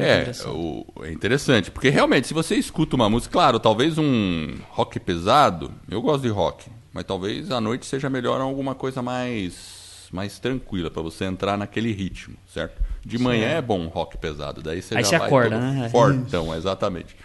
[0.00, 4.98] é, o, é interessante, porque realmente, se você escuta uma música, claro, talvez um rock
[4.98, 10.38] pesado, eu gosto de rock, mas talvez à noite seja melhor alguma coisa mais mais
[10.38, 12.80] tranquila para você entrar naquele ritmo, certo?
[13.04, 13.54] De manhã Sim.
[13.56, 15.88] é bom rock pesado, daí você Aí já você vai acorda, né?
[15.90, 17.16] fortão, exatamente.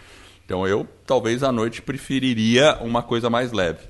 [0.44, 3.86] Então eu talvez à noite preferiria uma coisa mais leve.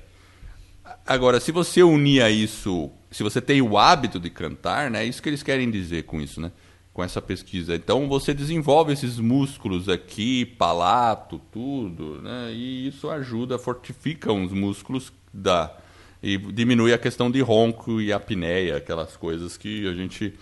[1.05, 5.03] Agora, se você unir a isso, se você tem o hábito de cantar, né?
[5.03, 6.51] É isso que eles querem dizer com isso, né?
[6.93, 7.73] Com essa pesquisa.
[7.75, 12.51] Então você desenvolve esses músculos aqui, palato, tudo, né?
[12.51, 15.75] E isso ajuda, fortifica os músculos da
[16.21, 20.33] e diminui a questão de ronco e apneia, aquelas coisas que a gente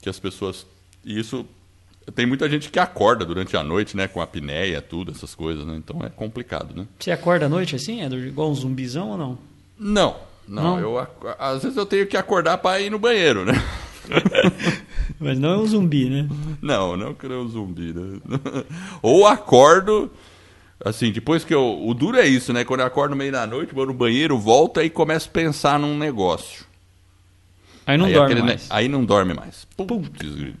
[0.00, 0.66] que as pessoas
[1.08, 1.46] e isso
[2.14, 5.74] tem muita gente que acorda durante a noite, né, com apneia, tudo, essas coisas, né?
[5.76, 6.86] Então é complicado, né?
[6.98, 9.38] Você acorda à noite assim, é igual um zumbizão ou não?
[9.78, 10.16] Não,
[10.46, 10.80] não, não?
[10.80, 13.54] eu às vezes eu tenho que acordar para ir no banheiro, né?
[15.18, 16.28] Mas não é um zumbi, né?
[16.60, 18.20] Não, não que é um zumbi, né?
[19.00, 20.10] Ou acordo
[20.84, 21.86] assim, depois que eu.
[21.86, 22.64] O duro é isso, né?
[22.64, 25.78] Quando eu acordo no meio da noite, vou no banheiro, volto e começo a pensar
[25.78, 26.66] num negócio.
[27.86, 28.66] Aí não aí dorme aquele, mais.
[28.70, 29.66] Aí não dorme mais.
[29.76, 30.54] Putz,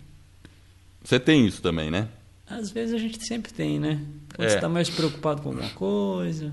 [1.08, 2.06] você tem isso também, né?
[2.46, 3.98] Às vezes a gente sempre tem, né?
[4.36, 4.50] Quando é.
[4.50, 6.52] você está mais preocupado com alguma coisa.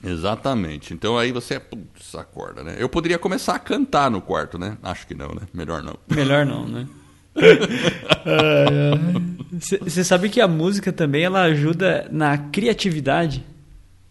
[0.00, 0.94] Exatamente.
[0.94, 2.76] Então aí você, putz, acorda, né?
[2.78, 4.78] Eu poderia começar a cantar no quarto, né?
[4.80, 5.42] Acho que não, né?
[5.52, 5.98] Melhor não.
[6.08, 6.86] Melhor não, né?
[9.82, 13.44] Você sabe que a música também ela ajuda na criatividade?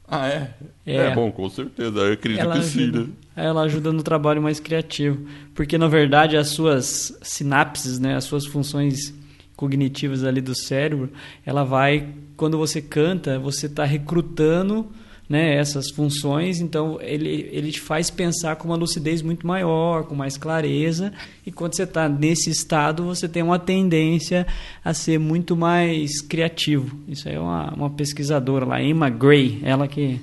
[0.05, 0.53] Ah, é?
[0.85, 1.99] É, é bom, com certeza.
[1.99, 3.13] Eu acredito ela que ajuda, sim, né?
[3.33, 5.25] Ela ajuda no trabalho mais criativo.
[5.53, 9.23] Porque, na verdade, as suas sinapses, né, as suas funções
[9.55, 11.09] cognitivas ali do cérebro,
[11.45, 14.87] ela vai, quando você canta, você está recrutando
[15.27, 20.13] né, essas funções, então ele, ele te faz pensar com uma lucidez muito maior, com
[20.13, 21.11] mais clareza,
[21.45, 24.45] e quando você está nesse estado, você tem uma tendência
[24.83, 26.99] a ser muito mais criativo.
[27.07, 30.19] Isso aí é uma, uma pesquisadora lá, Emma Gray, ela que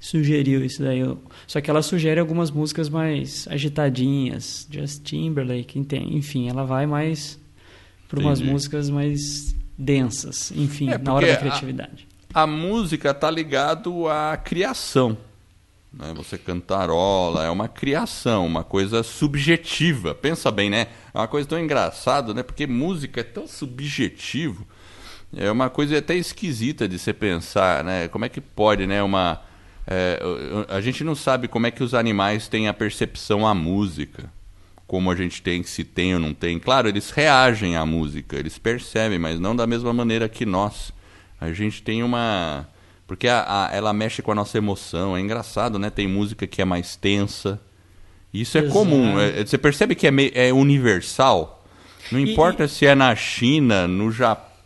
[0.00, 1.00] sugeriu isso daí.
[1.46, 5.78] Só que ela sugere algumas músicas mais agitadinhas, Just Timberlake,
[6.10, 7.38] enfim, ela vai mais
[8.08, 14.06] para umas músicas mais densas, enfim, é na hora da criatividade a música está ligado
[14.10, 15.16] à criação.
[15.90, 16.12] Né?
[16.16, 20.14] Você cantarola, é uma criação, uma coisa subjetiva.
[20.14, 20.88] Pensa bem, né?
[21.14, 22.42] É uma coisa tão engraçada, né?
[22.42, 24.66] Porque música é tão subjetivo.
[25.34, 28.06] É uma coisa até esquisita de se pensar, né?
[28.08, 29.02] Como é que pode, né?
[29.02, 29.40] Uma,
[29.86, 30.20] é,
[30.68, 34.30] a gente não sabe como é que os animais têm a percepção à música.
[34.86, 36.58] Como a gente tem, se tem ou não tem.
[36.58, 40.92] Claro, eles reagem à música, eles percebem, mas não da mesma maneira que nós.
[41.40, 42.68] A gente tem uma.
[43.06, 45.16] Porque a, a, ela mexe com a nossa emoção.
[45.16, 45.90] É engraçado, né?
[45.90, 47.60] Tem música que é mais tensa.
[48.32, 48.72] Isso é Exato.
[48.72, 49.18] comum.
[49.18, 51.64] É, você percebe que é, meio, é universal?
[52.10, 52.68] Não importa e...
[52.68, 54.10] se é na China, no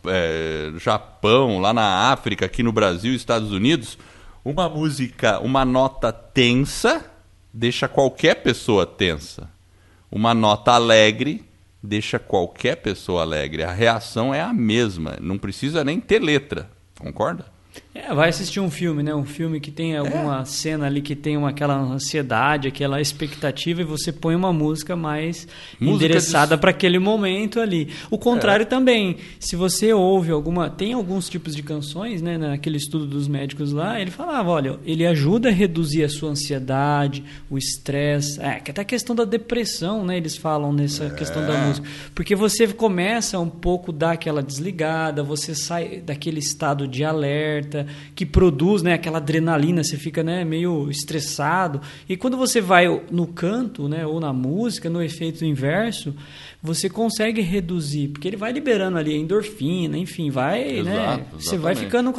[0.07, 3.99] é, Japão, lá na África, aqui no Brasil, Estados Unidos.
[4.45, 7.11] Uma música, uma nota tensa
[7.53, 9.49] deixa qualquer pessoa tensa.
[10.11, 11.45] Uma nota alegre
[11.83, 13.63] deixa qualquer pessoa alegre.
[13.63, 17.47] A reação é a mesma, não precisa nem ter letra, concorda?
[17.93, 19.13] É, vai assistir um filme, né?
[19.13, 20.45] Um filme que tem alguma é.
[20.45, 25.49] cena ali que tem uma, aquela ansiedade, aquela expectativa e você põe uma música mais
[25.81, 26.61] música endereçada de...
[26.61, 27.89] para aquele momento ali.
[28.09, 28.67] O contrário é.
[28.67, 32.39] também, se você ouve alguma, tem alguns tipos de canções, né?
[32.39, 37.25] Naquele estudo dos médicos lá, ele falava, olha, ele ajuda a reduzir a sua ansiedade,
[37.51, 40.17] o estresse, é, até a questão da depressão, né?
[40.17, 41.11] Eles falam nessa é.
[41.11, 46.87] questão da música, porque você começa um pouco dar aquela desligada, você sai daquele estado
[46.87, 47.80] de alerta
[48.15, 51.81] que produz né, aquela adrenalina, você fica né, meio estressado.
[52.09, 56.15] E quando você vai no canto, né, ou na música, no efeito inverso,
[56.63, 61.57] você consegue reduzir, porque ele vai liberando ali a endorfina, enfim, vai, Exato, né, você
[61.57, 62.15] vai ficando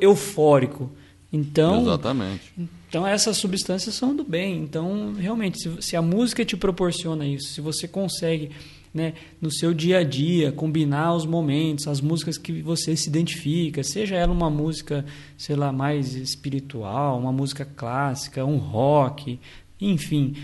[0.00, 0.90] eufórico.
[1.32, 2.52] Então, exatamente.
[2.88, 4.62] Então essas substâncias são do bem.
[4.62, 8.50] Então, realmente, se, se a música te proporciona isso, se você consegue
[8.96, 13.82] né, no seu dia a dia, combinar os momentos, as músicas que você se identifica,
[13.82, 15.04] seja ela uma música,
[15.36, 19.38] sei lá, mais espiritual, uma música clássica, um rock,
[19.78, 20.34] enfim,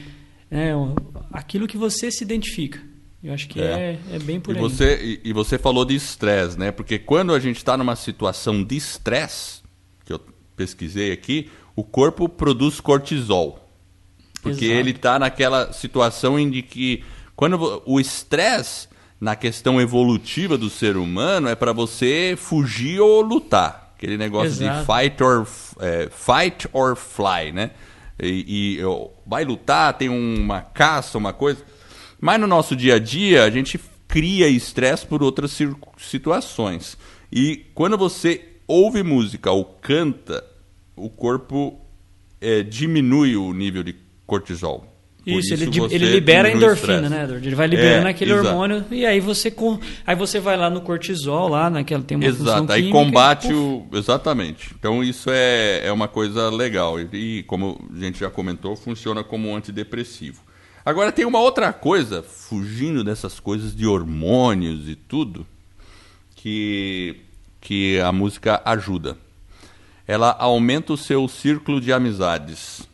[0.50, 0.72] né,
[1.32, 2.78] aquilo que você se identifica.
[3.24, 4.62] Eu acho que é, é, é bem por e aí.
[4.62, 6.72] Você, e, e você falou de estresse, né?
[6.72, 9.62] Porque quando a gente está numa situação de estresse,
[10.04, 10.20] que eu
[10.56, 13.60] pesquisei aqui, o corpo produz cortisol.
[14.42, 14.80] Porque Exato.
[14.80, 17.04] ele está naquela situação em que
[17.36, 18.88] quando o estresse
[19.20, 23.94] na questão evolutiva do ser humano é para você fugir ou lutar.
[23.96, 24.80] Aquele negócio Exato.
[24.80, 25.46] de fight or,
[25.78, 27.70] é, fight or fly, né?
[28.20, 28.80] E, e
[29.24, 31.64] vai lutar, tem uma caça, uma coisa.
[32.20, 35.56] Mas no nosso dia a dia, a gente cria estresse por outras
[35.98, 36.98] situações.
[37.30, 40.44] E quando você ouve música ou canta,
[40.96, 41.80] o corpo
[42.40, 44.91] é, diminui o nível de cortisol.
[45.24, 47.46] Isso, isso, ele, ele libera a endorfina, né, Edward?
[47.46, 48.48] Ele vai liberando é, aquele exato.
[48.48, 49.54] hormônio e aí você
[50.04, 53.86] aí você vai lá no cortisol, lá naquela tem uma Exato, aí combate e, o
[53.92, 54.74] exatamente.
[54.76, 59.22] Então isso é, é uma coisa legal e, e como a gente já comentou, funciona
[59.22, 60.42] como um antidepressivo.
[60.84, 65.46] Agora tem uma outra coisa, fugindo dessas coisas de hormônios e tudo,
[66.34, 67.16] que
[67.60, 69.16] que a música ajuda.
[70.06, 72.86] Ela aumenta o seu círculo de amizades,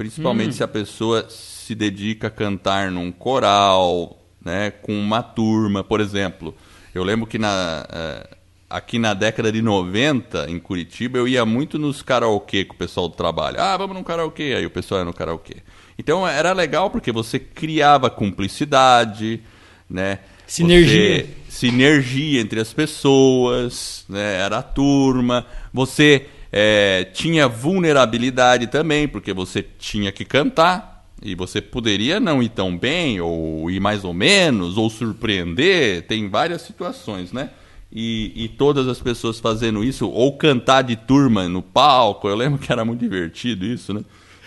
[0.00, 0.52] principalmente hum.
[0.52, 6.54] se a pessoa se dedica a cantar num coral, né, com uma turma, por exemplo.
[6.94, 8.36] Eu lembro que na, uh,
[8.70, 13.10] aqui na década de 90, em Curitiba, eu ia muito nos karaokê com o pessoal
[13.10, 13.60] do trabalho.
[13.60, 14.54] Ah, vamos num karaokê.
[14.56, 15.56] Aí o pessoal ia no karaokê.
[15.98, 19.42] Então era legal porque você criava cumplicidade,
[19.88, 20.20] né?
[20.46, 21.26] Sinergia.
[21.26, 24.36] Você, sinergia entre as pessoas, né?
[24.36, 25.46] Era a turma.
[25.74, 30.90] Você é, tinha vulnerabilidade também, porque você tinha que cantar.
[31.22, 36.06] E você poderia não ir tão bem, ou ir mais ou menos, ou surpreender.
[36.06, 37.50] Tem várias situações, né?
[37.92, 42.28] e, e, todas as pessoas fazendo isso, ou cantar de turma no palco.
[42.28, 44.04] Eu lembro que era muito divertido isso, né?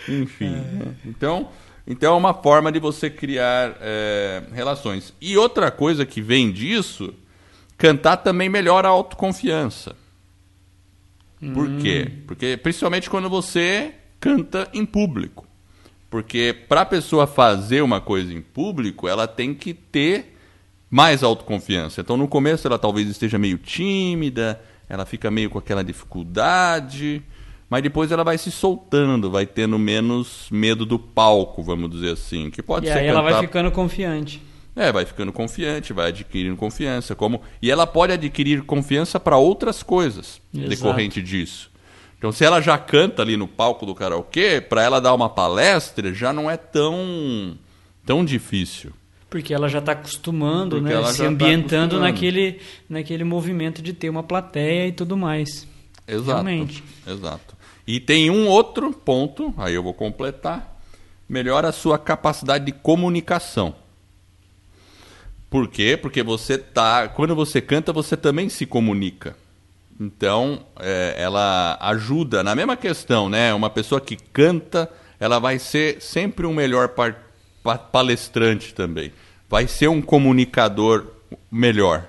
[0.08, 0.46] Enfim.
[0.46, 0.48] É.
[0.48, 0.94] Né?
[1.04, 1.48] Então,
[1.86, 5.12] então é uma forma de você criar é, relações.
[5.20, 7.12] E outra coisa que vem disso,
[7.76, 9.94] cantar também melhora a autoconfiança.
[11.40, 11.78] Por hum.
[11.80, 12.10] quê?
[12.26, 15.46] Porque principalmente quando você canta em público.
[16.08, 20.36] Porque para a pessoa fazer uma coisa em público, ela tem que ter
[20.88, 22.00] mais autoconfiança.
[22.00, 27.20] Então, no começo, ela talvez esteja meio tímida, ela fica meio com aquela dificuldade,
[27.68, 32.48] mas depois ela vai se soltando, vai tendo menos medo do palco, vamos dizer assim.
[32.48, 33.18] Que pode e ser aí cantar...
[33.18, 34.40] ela vai ficando confiante.
[34.76, 37.14] É, vai ficando confiante, vai adquirindo confiança.
[37.14, 40.68] como E ela pode adquirir confiança para outras coisas Exato.
[40.68, 41.70] decorrente disso.
[42.18, 46.12] Então, se ela já canta ali no palco do karaokê, para ela dar uma palestra
[46.12, 47.56] já não é tão,
[48.04, 48.92] tão difícil.
[49.28, 51.04] Porque ela já está acostumando, Porque né?
[51.06, 55.68] Se tá ambientando tá naquele, naquele movimento de ter uma plateia e tudo mais.
[56.08, 56.30] Exato.
[56.30, 56.82] Realmente.
[57.06, 57.54] Exato.
[57.86, 60.80] E tem um outro ponto, aí eu vou completar.
[61.28, 63.74] Melhora a sua capacidade de comunicação.
[65.54, 65.96] Por quê?
[65.96, 67.06] Porque você tá.
[67.06, 69.36] Quando você canta, você também se comunica.
[70.00, 73.54] Então, é, ela ajuda na mesma questão, né?
[73.54, 74.90] Uma pessoa que canta,
[75.20, 76.90] ela vai ser sempre um melhor
[77.92, 79.12] palestrante também
[79.54, 81.06] vai ser um comunicador
[81.48, 82.08] melhor,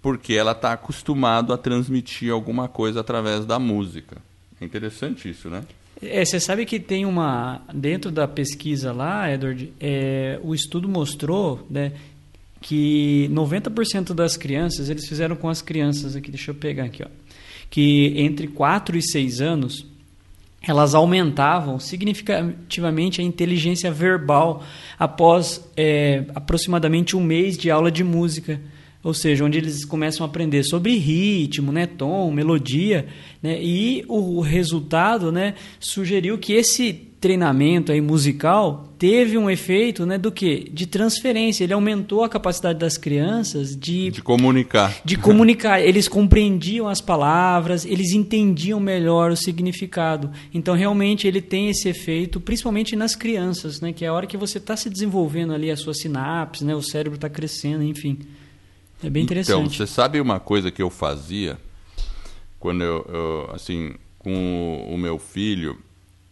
[0.00, 4.16] porque ela está acostumado a transmitir alguma coisa através da música.
[4.58, 5.62] É interessante isso, né?
[6.00, 11.66] É, você sabe que tem uma dentro da pesquisa lá, Edward, é, o estudo mostrou,
[11.68, 11.92] né,
[12.66, 17.06] que 90% das crianças, eles fizeram com as crianças aqui, deixa eu pegar aqui, ó,
[17.70, 19.86] que entre 4 e 6 anos
[20.66, 24.64] elas aumentavam significativamente a inteligência verbal
[24.98, 28.60] após é, aproximadamente um mês de aula de música.
[29.00, 33.06] Ou seja, onde eles começam a aprender sobre ritmo, né, tom, melodia,
[33.40, 36.92] né, e o resultado né, sugeriu que esse
[37.26, 40.70] treinamento aí musical teve um efeito né, do que?
[40.72, 41.64] De transferência.
[41.64, 44.12] Ele aumentou a capacidade das crianças de...
[44.12, 44.94] De comunicar.
[45.04, 45.80] De comunicar.
[45.84, 50.30] Eles compreendiam as palavras, eles entendiam melhor o significado.
[50.54, 54.36] Então, realmente, ele tem esse efeito, principalmente nas crianças, né, que é a hora que
[54.36, 58.20] você está se desenvolvendo ali a sua sinapse, né, o cérebro está crescendo, enfim.
[59.02, 59.58] É bem interessante.
[59.58, 61.58] Então, você sabe uma coisa que eu fazia
[62.58, 65.76] quando eu, eu assim, com o meu filho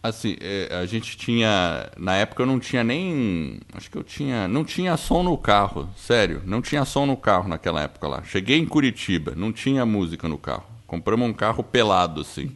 [0.07, 1.89] Assim, é, a gente tinha.
[1.97, 3.59] Na época eu não tinha nem.
[3.73, 4.47] Acho que eu tinha.
[4.47, 6.43] Não tinha som no carro, sério.
[6.45, 8.23] Não tinha som no carro naquela época lá.
[8.23, 10.65] Cheguei em Curitiba, não tinha música no carro.
[10.85, 12.51] Compramos um carro pelado, assim.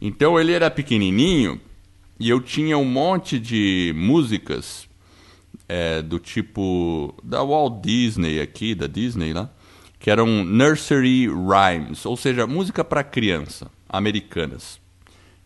[0.00, 1.60] Então ele era pequenininho
[2.18, 4.88] e eu tinha um monte de músicas
[5.68, 7.14] é, do tipo.
[7.22, 9.48] da Walt Disney aqui, da Disney lá,
[10.00, 14.80] que eram nursery rhymes, ou seja, música para criança, americanas.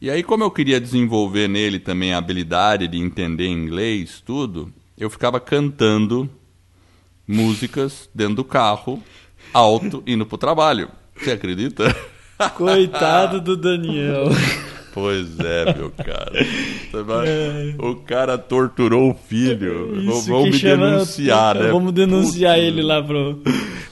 [0.03, 5.09] E aí, como eu queria desenvolver nele também a habilidade de entender inglês, tudo, eu
[5.09, 6.29] ficava cantando
[7.25, 9.01] músicas dentro do carro,
[9.55, 10.89] alto, indo pro trabalho.
[11.15, 11.95] Você acredita?
[12.57, 14.25] Coitado do Daniel.
[14.93, 16.33] Pois é, meu cara.
[17.27, 17.75] É.
[17.79, 19.99] O cara torturou o filho.
[20.03, 20.91] Isso vamos me chama...
[20.91, 21.71] denunciar, né?
[21.71, 22.67] Vamos denunciar Puta.
[22.67, 23.43] ele lá pro.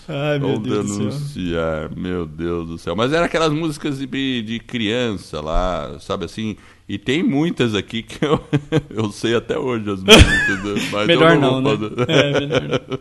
[0.06, 2.02] Ai, meu vamos Deus denunciar, do céu.
[2.02, 2.94] meu Deus do céu.
[2.94, 6.56] Mas era aquelas músicas de, de criança lá, sabe assim?
[6.88, 8.44] E tem muitas aqui que eu,
[8.90, 10.90] eu sei até hoje as músicas.
[10.90, 11.88] Mas melhor não, não né?
[12.08, 12.98] É, melhor não.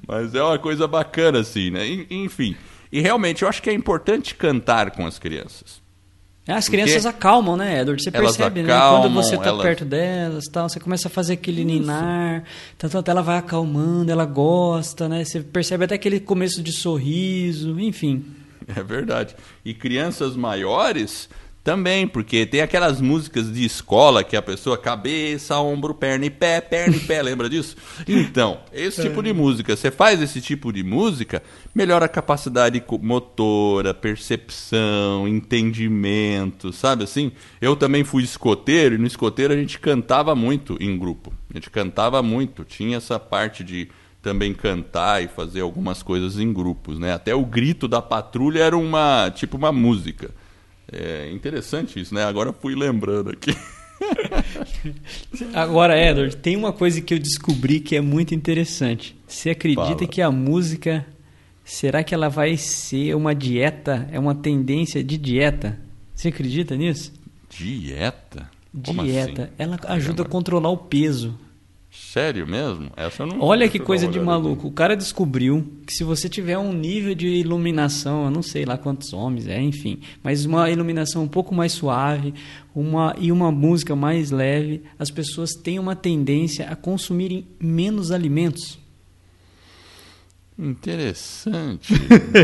[0.08, 1.86] Mas é uma coisa bacana, assim, né?
[2.10, 2.56] Enfim.
[2.90, 5.85] E realmente eu acho que é importante cantar com as crianças.
[6.46, 8.00] É, as crianças Porque acalmam, né, Edward?
[8.02, 9.08] Você percebe, acalmam, né?
[9.08, 9.62] Quando você está elas...
[9.62, 11.80] perto delas, tal, você começa a fazer aquele Isso.
[11.80, 12.44] ninar,
[12.78, 15.24] tanto ela vai acalmando, ela gosta, né?
[15.24, 18.24] Você percebe até aquele começo de sorriso, enfim.
[18.74, 19.34] É verdade.
[19.64, 21.28] E crianças maiores
[21.66, 26.60] também, porque tem aquelas músicas de escola que a pessoa cabeça, ombro, perna e pé,
[26.60, 27.76] perna e pé, lembra disso?
[28.06, 31.42] Então, esse tipo de música, você faz esse tipo de música,
[31.74, 37.32] melhora a capacidade motora, percepção, entendimento, sabe assim?
[37.60, 41.32] Eu também fui escoteiro e no escoteiro a gente cantava muito em grupo.
[41.50, 43.88] A gente cantava muito, tinha essa parte de
[44.22, 47.12] também cantar e fazer algumas coisas em grupos, né?
[47.12, 50.30] Até o grito da patrulha era uma, tipo uma música.
[50.90, 52.24] É interessante isso, né?
[52.24, 53.54] Agora fui lembrando aqui.
[55.52, 59.16] Agora, Edward, tem uma coisa que eu descobri que é muito interessante.
[59.26, 60.06] Você acredita Fala.
[60.06, 61.04] que a música,
[61.64, 64.08] será que ela vai ser uma dieta?
[64.12, 65.78] É uma tendência de dieta?
[66.14, 67.12] Você acredita nisso?
[67.50, 68.48] Dieta?
[68.84, 69.44] Como dieta.
[69.44, 69.52] Assim?
[69.58, 70.22] Ela ajuda Caramba.
[70.22, 71.38] a controlar o peso.
[71.98, 72.90] Sério mesmo?
[72.94, 74.68] Essa eu não Olha que coisa de maluco.
[74.68, 78.76] O cara descobriu que se você tiver um nível de iluminação, eu não sei lá
[78.76, 82.34] quantos ohms é, enfim, mas uma iluminação um pouco mais suave,
[82.74, 88.78] uma e uma música mais leve, as pessoas têm uma tendência a consumirem menos alimentos.
[90.58, 91.92] Interessante.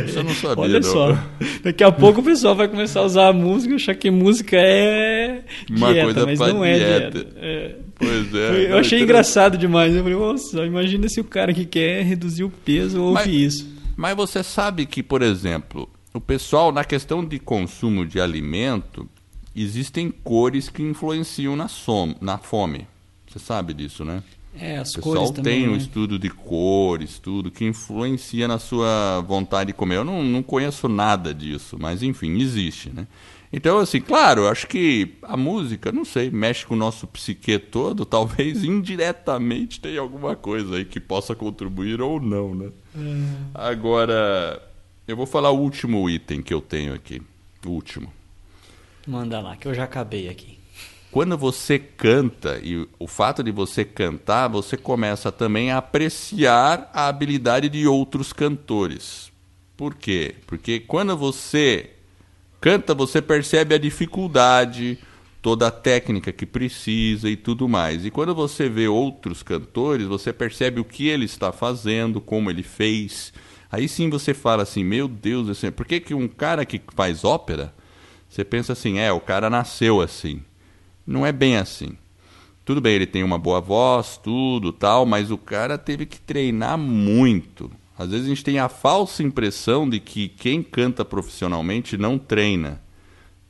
[0.06, 0.62] Isso eu não sabia.
[0.62, 1.16] Olha só.
[1.62, 5.44] Daqui a pouco o pessoal vai começar a usar a música achar que música é
[5.70, 7.10] Uma dieta, coisa mas pra não é dieta.
[7.10, 7.32] dieta.
[7.36, 7.76] É.
[7.96, 8.72] Pois é.
[8.72, 9.94] Eu achei engraçado demais.
[9.94, 13.72] Eu falei, nossa, imagina se o cara que quer reduzir o peso ouve Mas- isso.
[13.96, 19.08] Mas você sabe que, por exemplo, o pessoal, na questão de consumo de alimento,
[19.54, 22.86] existem cores que influenciam na, som, na fome.
[23.30, 24.22] Você sabe disso, né?
[24.54, 25.60] É, as O pessoal cores também.
[25.60, 25.78] tem um né?
[25.78, 29.96] estudo de cores, tudo, que influencia na sua vontade de comer.
[29.96, 33.06] Eu não, não conheço nada disso, mas enfim, existe, né?
[33.54, 38.04] Então, assim, claro, acho que a música, não sei, mexe com o nosso psique todo,
[38.06, 42.70] talvez indiretamente tenha alguma coisa aí que possa contribuir ou não, né?
[43.54, 44.62] Agora,
[45.06, 47.20] eu vou falar o último item que eu tenho aqui.
[47.66, 48.12] O último.
[49.06, 50.58] Manda lá, que eu já acabei aqui.
[51.12, 57.06] Quando você canta, e o fato de você cantar, você começa também a apreciar a
[57.06, 59.30] habilidade de outros cantores.
[59.76, 60.36] Por quê?
[60.46, 61.90] Porque quando você
[62.62, 64.98] canta, você percebe a dificuldade,
[65.42, 68.06] toda a técnica que precisa e tudo mais.
[68.06, 72.62] E quando você vê outros cantores, você percebe o que ele está fazendo, como ele
[72.62, 73.34] fez.
[73.70, 77.74] Aí sim você fala assim: Meu Deus, por que, que um cara que faz ópera,
[78.30, 80.42] você pensa assim, é, o cara nasceu assim.
[81.06, 81.96] Não é bem assim.
[82.64, 86.78] Tudo bem, ele tem uma boa voz, tudo tal, mas o cara teve que treinar
[86.78, 87.70] muito.
[87.98, 92.80] Às vezes a gente tem a falsa impressão de que quem canta profissionalmente não treina.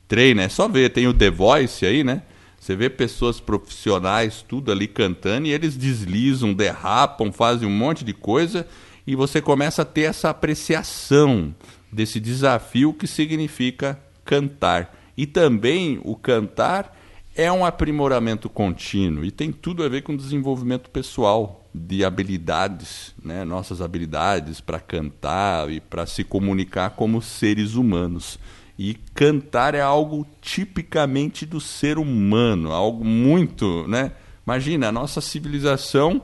[0.07, 2.23] Treina, é só ver, tem o The Voice aí, né?
[2.59, 8.13] Você vê pessoas profissionais, tudo ali cantando, e eles deslizam, derrapam, fazem um monte de
[8.13, 8.65] coisa,
[9.05, 11.53] e você começa a ter essa apreciação
[11.91, 14.97] desse desafio que significa cantar.
[15.17, 16.97] E também o cantar
[17.35, 23.43] é um aprimoramento contínuo e tem tudo a ver com desenvolvimento pessoal de habilidades, né?
[23.43, 28.37] nossas habilidades para cantar e para se comunicar como seres humanos.
[28.77, 34.11] E cantar é algo tipicamente do ser humano, algo muito, né?
[34.45, 36.23] Imagina, a nossa civilização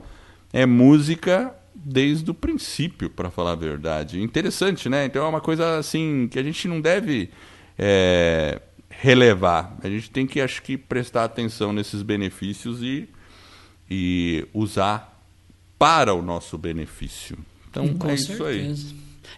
[0.51, 4.22] é música desde o princípio, para falar a verdade.
[4.22, 5.05] Interessante, né?
[5.05, 7.30] Então é uma coisa assim que a gente não deve
[7.78, 8.60] é,
[9.02, 9.78] relevar.
[9.82, 13.08] A gente tem que, acho que, prestar atenção nesses benefícios e,
[13.89, 15.18] e usar
[15.78, 17.38] para o nosso benefício.
[17.70, 18.76] Então Com é isso aí.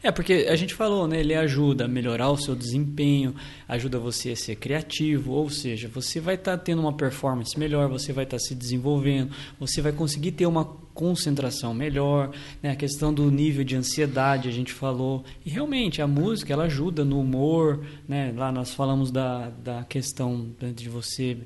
[0.01, 1.19] É, porque a gente falou, né?
[1.19, 3.35] Ele ajuda a melhorar o seu desempenho,
[3.67, 8.11] ajuda você a ser criativo, ou seja, você vai estar tendo uma performance melhor, você
[8.11, 12.31] vai estar se desenvolvendo, você vai conseguir ter uma concentração melhor,
[12.61, 12.71] né?
[12.71, 15.23] A questão do nível de ansiedade, a gente falou.
[15.45, 18.33] E realmente, a música, ela ajuda no humor, né?
[18.35, 21.37] Lá nós falamos da, da questão de você,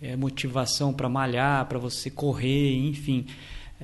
[0.00, 3.26] é, motivação para malhar, para você correr, enfim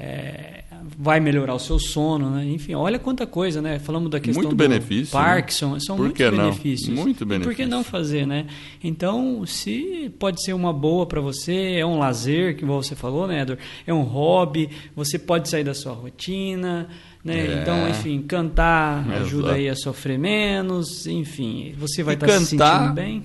[0.01, 0.62] é,
[0.96, 2.44] vai melhorar o seu sono, né?
[2.46, 3.78] Enfim, olha quanta coisa, né?
[3.80, 5.24] Falamos da questão Muito do benefício, né?
[5.24, 6.44] Parkinson, são Por muitos que não?
[6.51, 6.88] benefícios.
[6.96, 7.66] Muito E por que benefício.
[7.68, 8.46] não fazer, né?
[8.82, 13.42] Então, se pode ser uma boa para você, é um lazer, que você falou, né,
[13.42, 13.59] Edor?
[13.86, 16.88] É um hobby, você pode sair da sua rotina,
[17.24, 17.38] né?
[17.46, 17.61] É.
[17.62, 19.22] Então, enfim, cantar Exato.
[19.24, 23.24] ajuda aí a sofrer menos, enfim, você vai E estar se cantar- sentindo bem.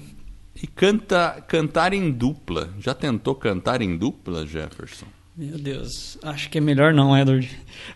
[0.61, 2.69] E canta, cantar em dupla.
[2.79, 5.05] Já tentou cantar em dupla, Jefferson?
[5.35, 7.49] Meu Deus, acho que é melhor não, Edward.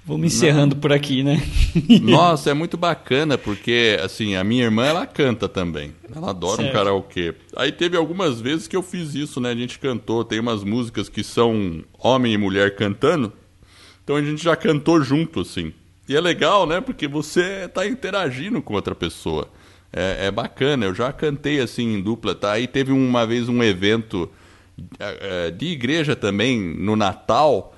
[0.04, 1.40] Vou me encerrando por aqui, né?
[2.02, 5.94] Nossa, é muito bacana, porque assim, a minha irmã ela canta também.
[6.16, 6.74] Ela adora um Certo.
[6.74, 7.36] karaokê.
[7.56, 9.52] Aí teve algumas vezes que eu fiz isso, né?
[9.52, 13.32] A gente cantou, tem umas músicas que são homem e mulher cantando.
[14.04, 15.72] Então a gente já cantou junto, assim.
[16.10, 16.82] E é legal, né?
[16.82, 19.48] Porque você está interagindo com outra pessoa.
[19.94, 22.54] É, é bacana, eu já cantei assim em dupla, tá?
[22.54, 24.28] Aí teve uma vez um evento
[25.58, 27.74] de igreja também, no Natal,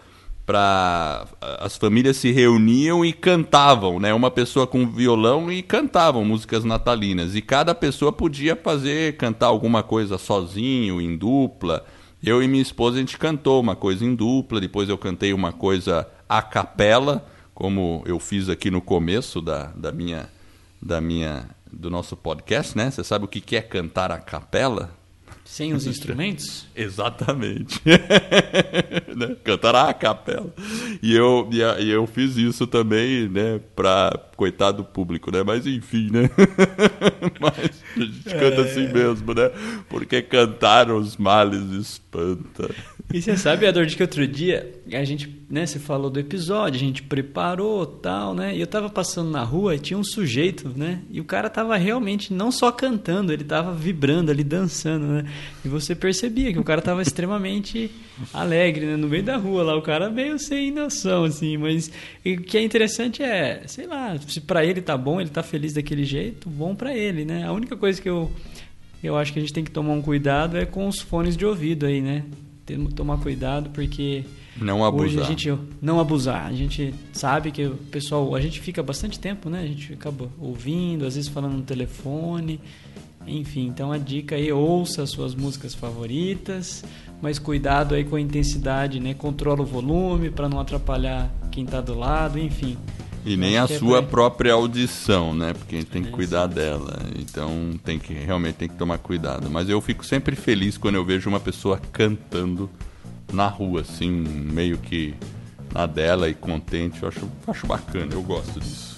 [0.49, 1.27] para
[1.59, 4.11] as famílias se reuniam e cantavam, né?
[4.13, 7.35] Uma pessoa com violão e cantavam músicas natalinas.
[7.35, 11.85] E cada pessoa podia fazer, cantar alguma coisa sozinho, em dupla.
[12.23, 15.53] Eu e minha esposa a gente cantou uma coisa em dupla, depois eu cantei uma
[15.53, 20.27] coisa a capela, como eu fiz aqui no começo da, da minha
[20.81, 22.89] da minha do nosso podcast, né?
[22.89, 24.97] Você sabe o que que é cantar a capela?
[25.49, 26.67] Sem os instrumentos?
[26.77, 27.81] Exatamente.
[29.17, 29.35] né?
[29.43, 30.53] Cantar a capela.
[31.01, 33.59] E eu, e, eu fiz isso também, né?
[33.75, 35.41] Pra coitado do público, né?
[35.41, 36.29] Mas enfim, né?
[37.41, 39.49] Mas a gente canta assim mesmo, né?
[39.89, 42.69] Porque cantar os males espanta.
[43.11, 46.79] E você sabe, de que outro dia a gente, né, você falou do episódio, a
[46.79, 48.55] gente preparou tal, né?
[48.55, 51.01] E eu tava passando na rua e tinha um sujeito, né?
[51.09, 55.25] E o cara tava realmente não só cantando, ele tava vibrando ali, dançando, né?
[55.65, 57.89] E você percebia que o cara tava extremamente
[58.31, 58.95] alegre, né?
[58.95, 61.57] No meio da rua lá, o cara meio sem noção, assim.
[61.57, 61.91] Mas
[62.23, 65.73] o que é interessante é, sei lá, se pra ele tá bom, ele tá feliz
[65.73, 67.43] daquele jeito, bom pra ele, né?
[67.43, 68.31] A única coisa que eu,
[69.03, 71.43] eu acho que a gente tem que tomar um cuidado é com os fones de
[71.43, 72.23] ouvido aí, né?
[72.95, 74.23] Tomar cuidado porque
[74.57, 75.07] não abusar.
[75.07, 76.47] Hoje a gente não abusar.
[76.47, 79.61] A gente sabe que o pessoal, a gente fica bastante tempo, né?
[79.61, 82.59] A gente acaba ouvindo, às vezes falando no telefone.
[83.27, 86.83] Enfim, então a dica aí ouça as suas músicas favoritas,
[87.21, 89.13] mas cuidado aí com a intensidade, né?
[89.13, 92.77] Controla o volume para não atrapalhar quem está do lado, enfim.
[93.29, 95.53] E nem a é sua própria audição, né?
[95.53, 96.97] Porque a gente tem que cuidar dela.
[97.15, 99.49] Então tem que realmente tem que tomar cuidado.
[99.51, 102.67] Mas eu fico sempre feliz quando eu vejo uma pessoa cantando
[103.31, 105.13] na rua, assim, meio que
[105.71, 107.03] na dela e contente.
[107.03, 108.88] Eu acho, acho bacana, eu gosto disso.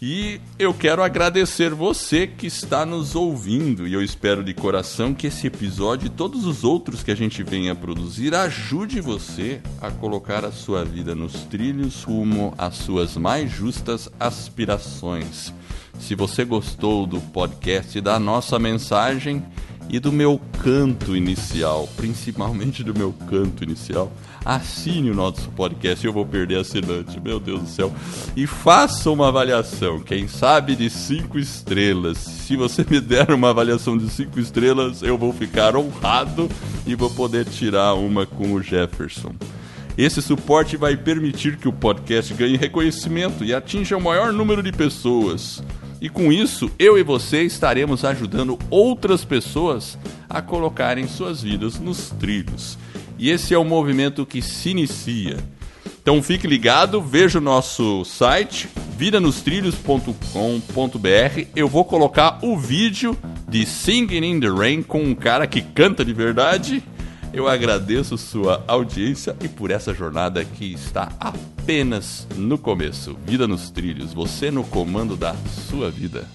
[0.00, 5.26] E eu quero agradecer você que está nos ouvindo e eu espero de coração que
[5.26, 10.44] esse episódio e todos os outros que a gente venha produzir ajude você a colocar
[10.44, 15.54] a sua vida nos trilhos rumo às suas mais justas aspirações.
[15.98, 19.42] Se você gostou do podcast da nossa mensagem
[19.88, 24.12] e do meu canto inicial, principalmente do meu canto inicial,
[24.46, 26.06] assine o nosso podcast.
[26.06, 27.92] Eu vou perder assinante, meu Deus do céu.
[28.36, 32.18] E faça uma avaliação, quem sabe de cinco estrelas.
[32.18, 36.48] Se você me der uma avaliação de cinco estrelas, eu vou ficar honrado
[36.86, 39.34] e vou poder tirar uma com o Jefferson.
[39.98, 44.70] Esse suporte vai permitir que o podcast ganhe reconhecimento e atinja o maior número de
[44.70, 45.62] pessoas.
[46.00, 52.10] E com isso, eu e você estaremos ajudando outras pessoas a colocarem suas vidas nos
[52.10, 52.78] trilhos.
[53.18, 55.38] E esse é o movimento que se inicia.
[56.00, 61.46] Então fique ligado, veja o nosso site vidanostrilhos.com.br.
[61.54, 63.16] Eu vou colocar o vídeo
[63.48, 66.82] de Singing in the Rain com um cara que canta de verdade.
[67.32, 73.16] Eu agradeço sua audiência e por essa jornada que está apenas no começo.
[73.26, 75.34] Vida nos trilhos, você no comando da
[75.68, 76.26] sua vida.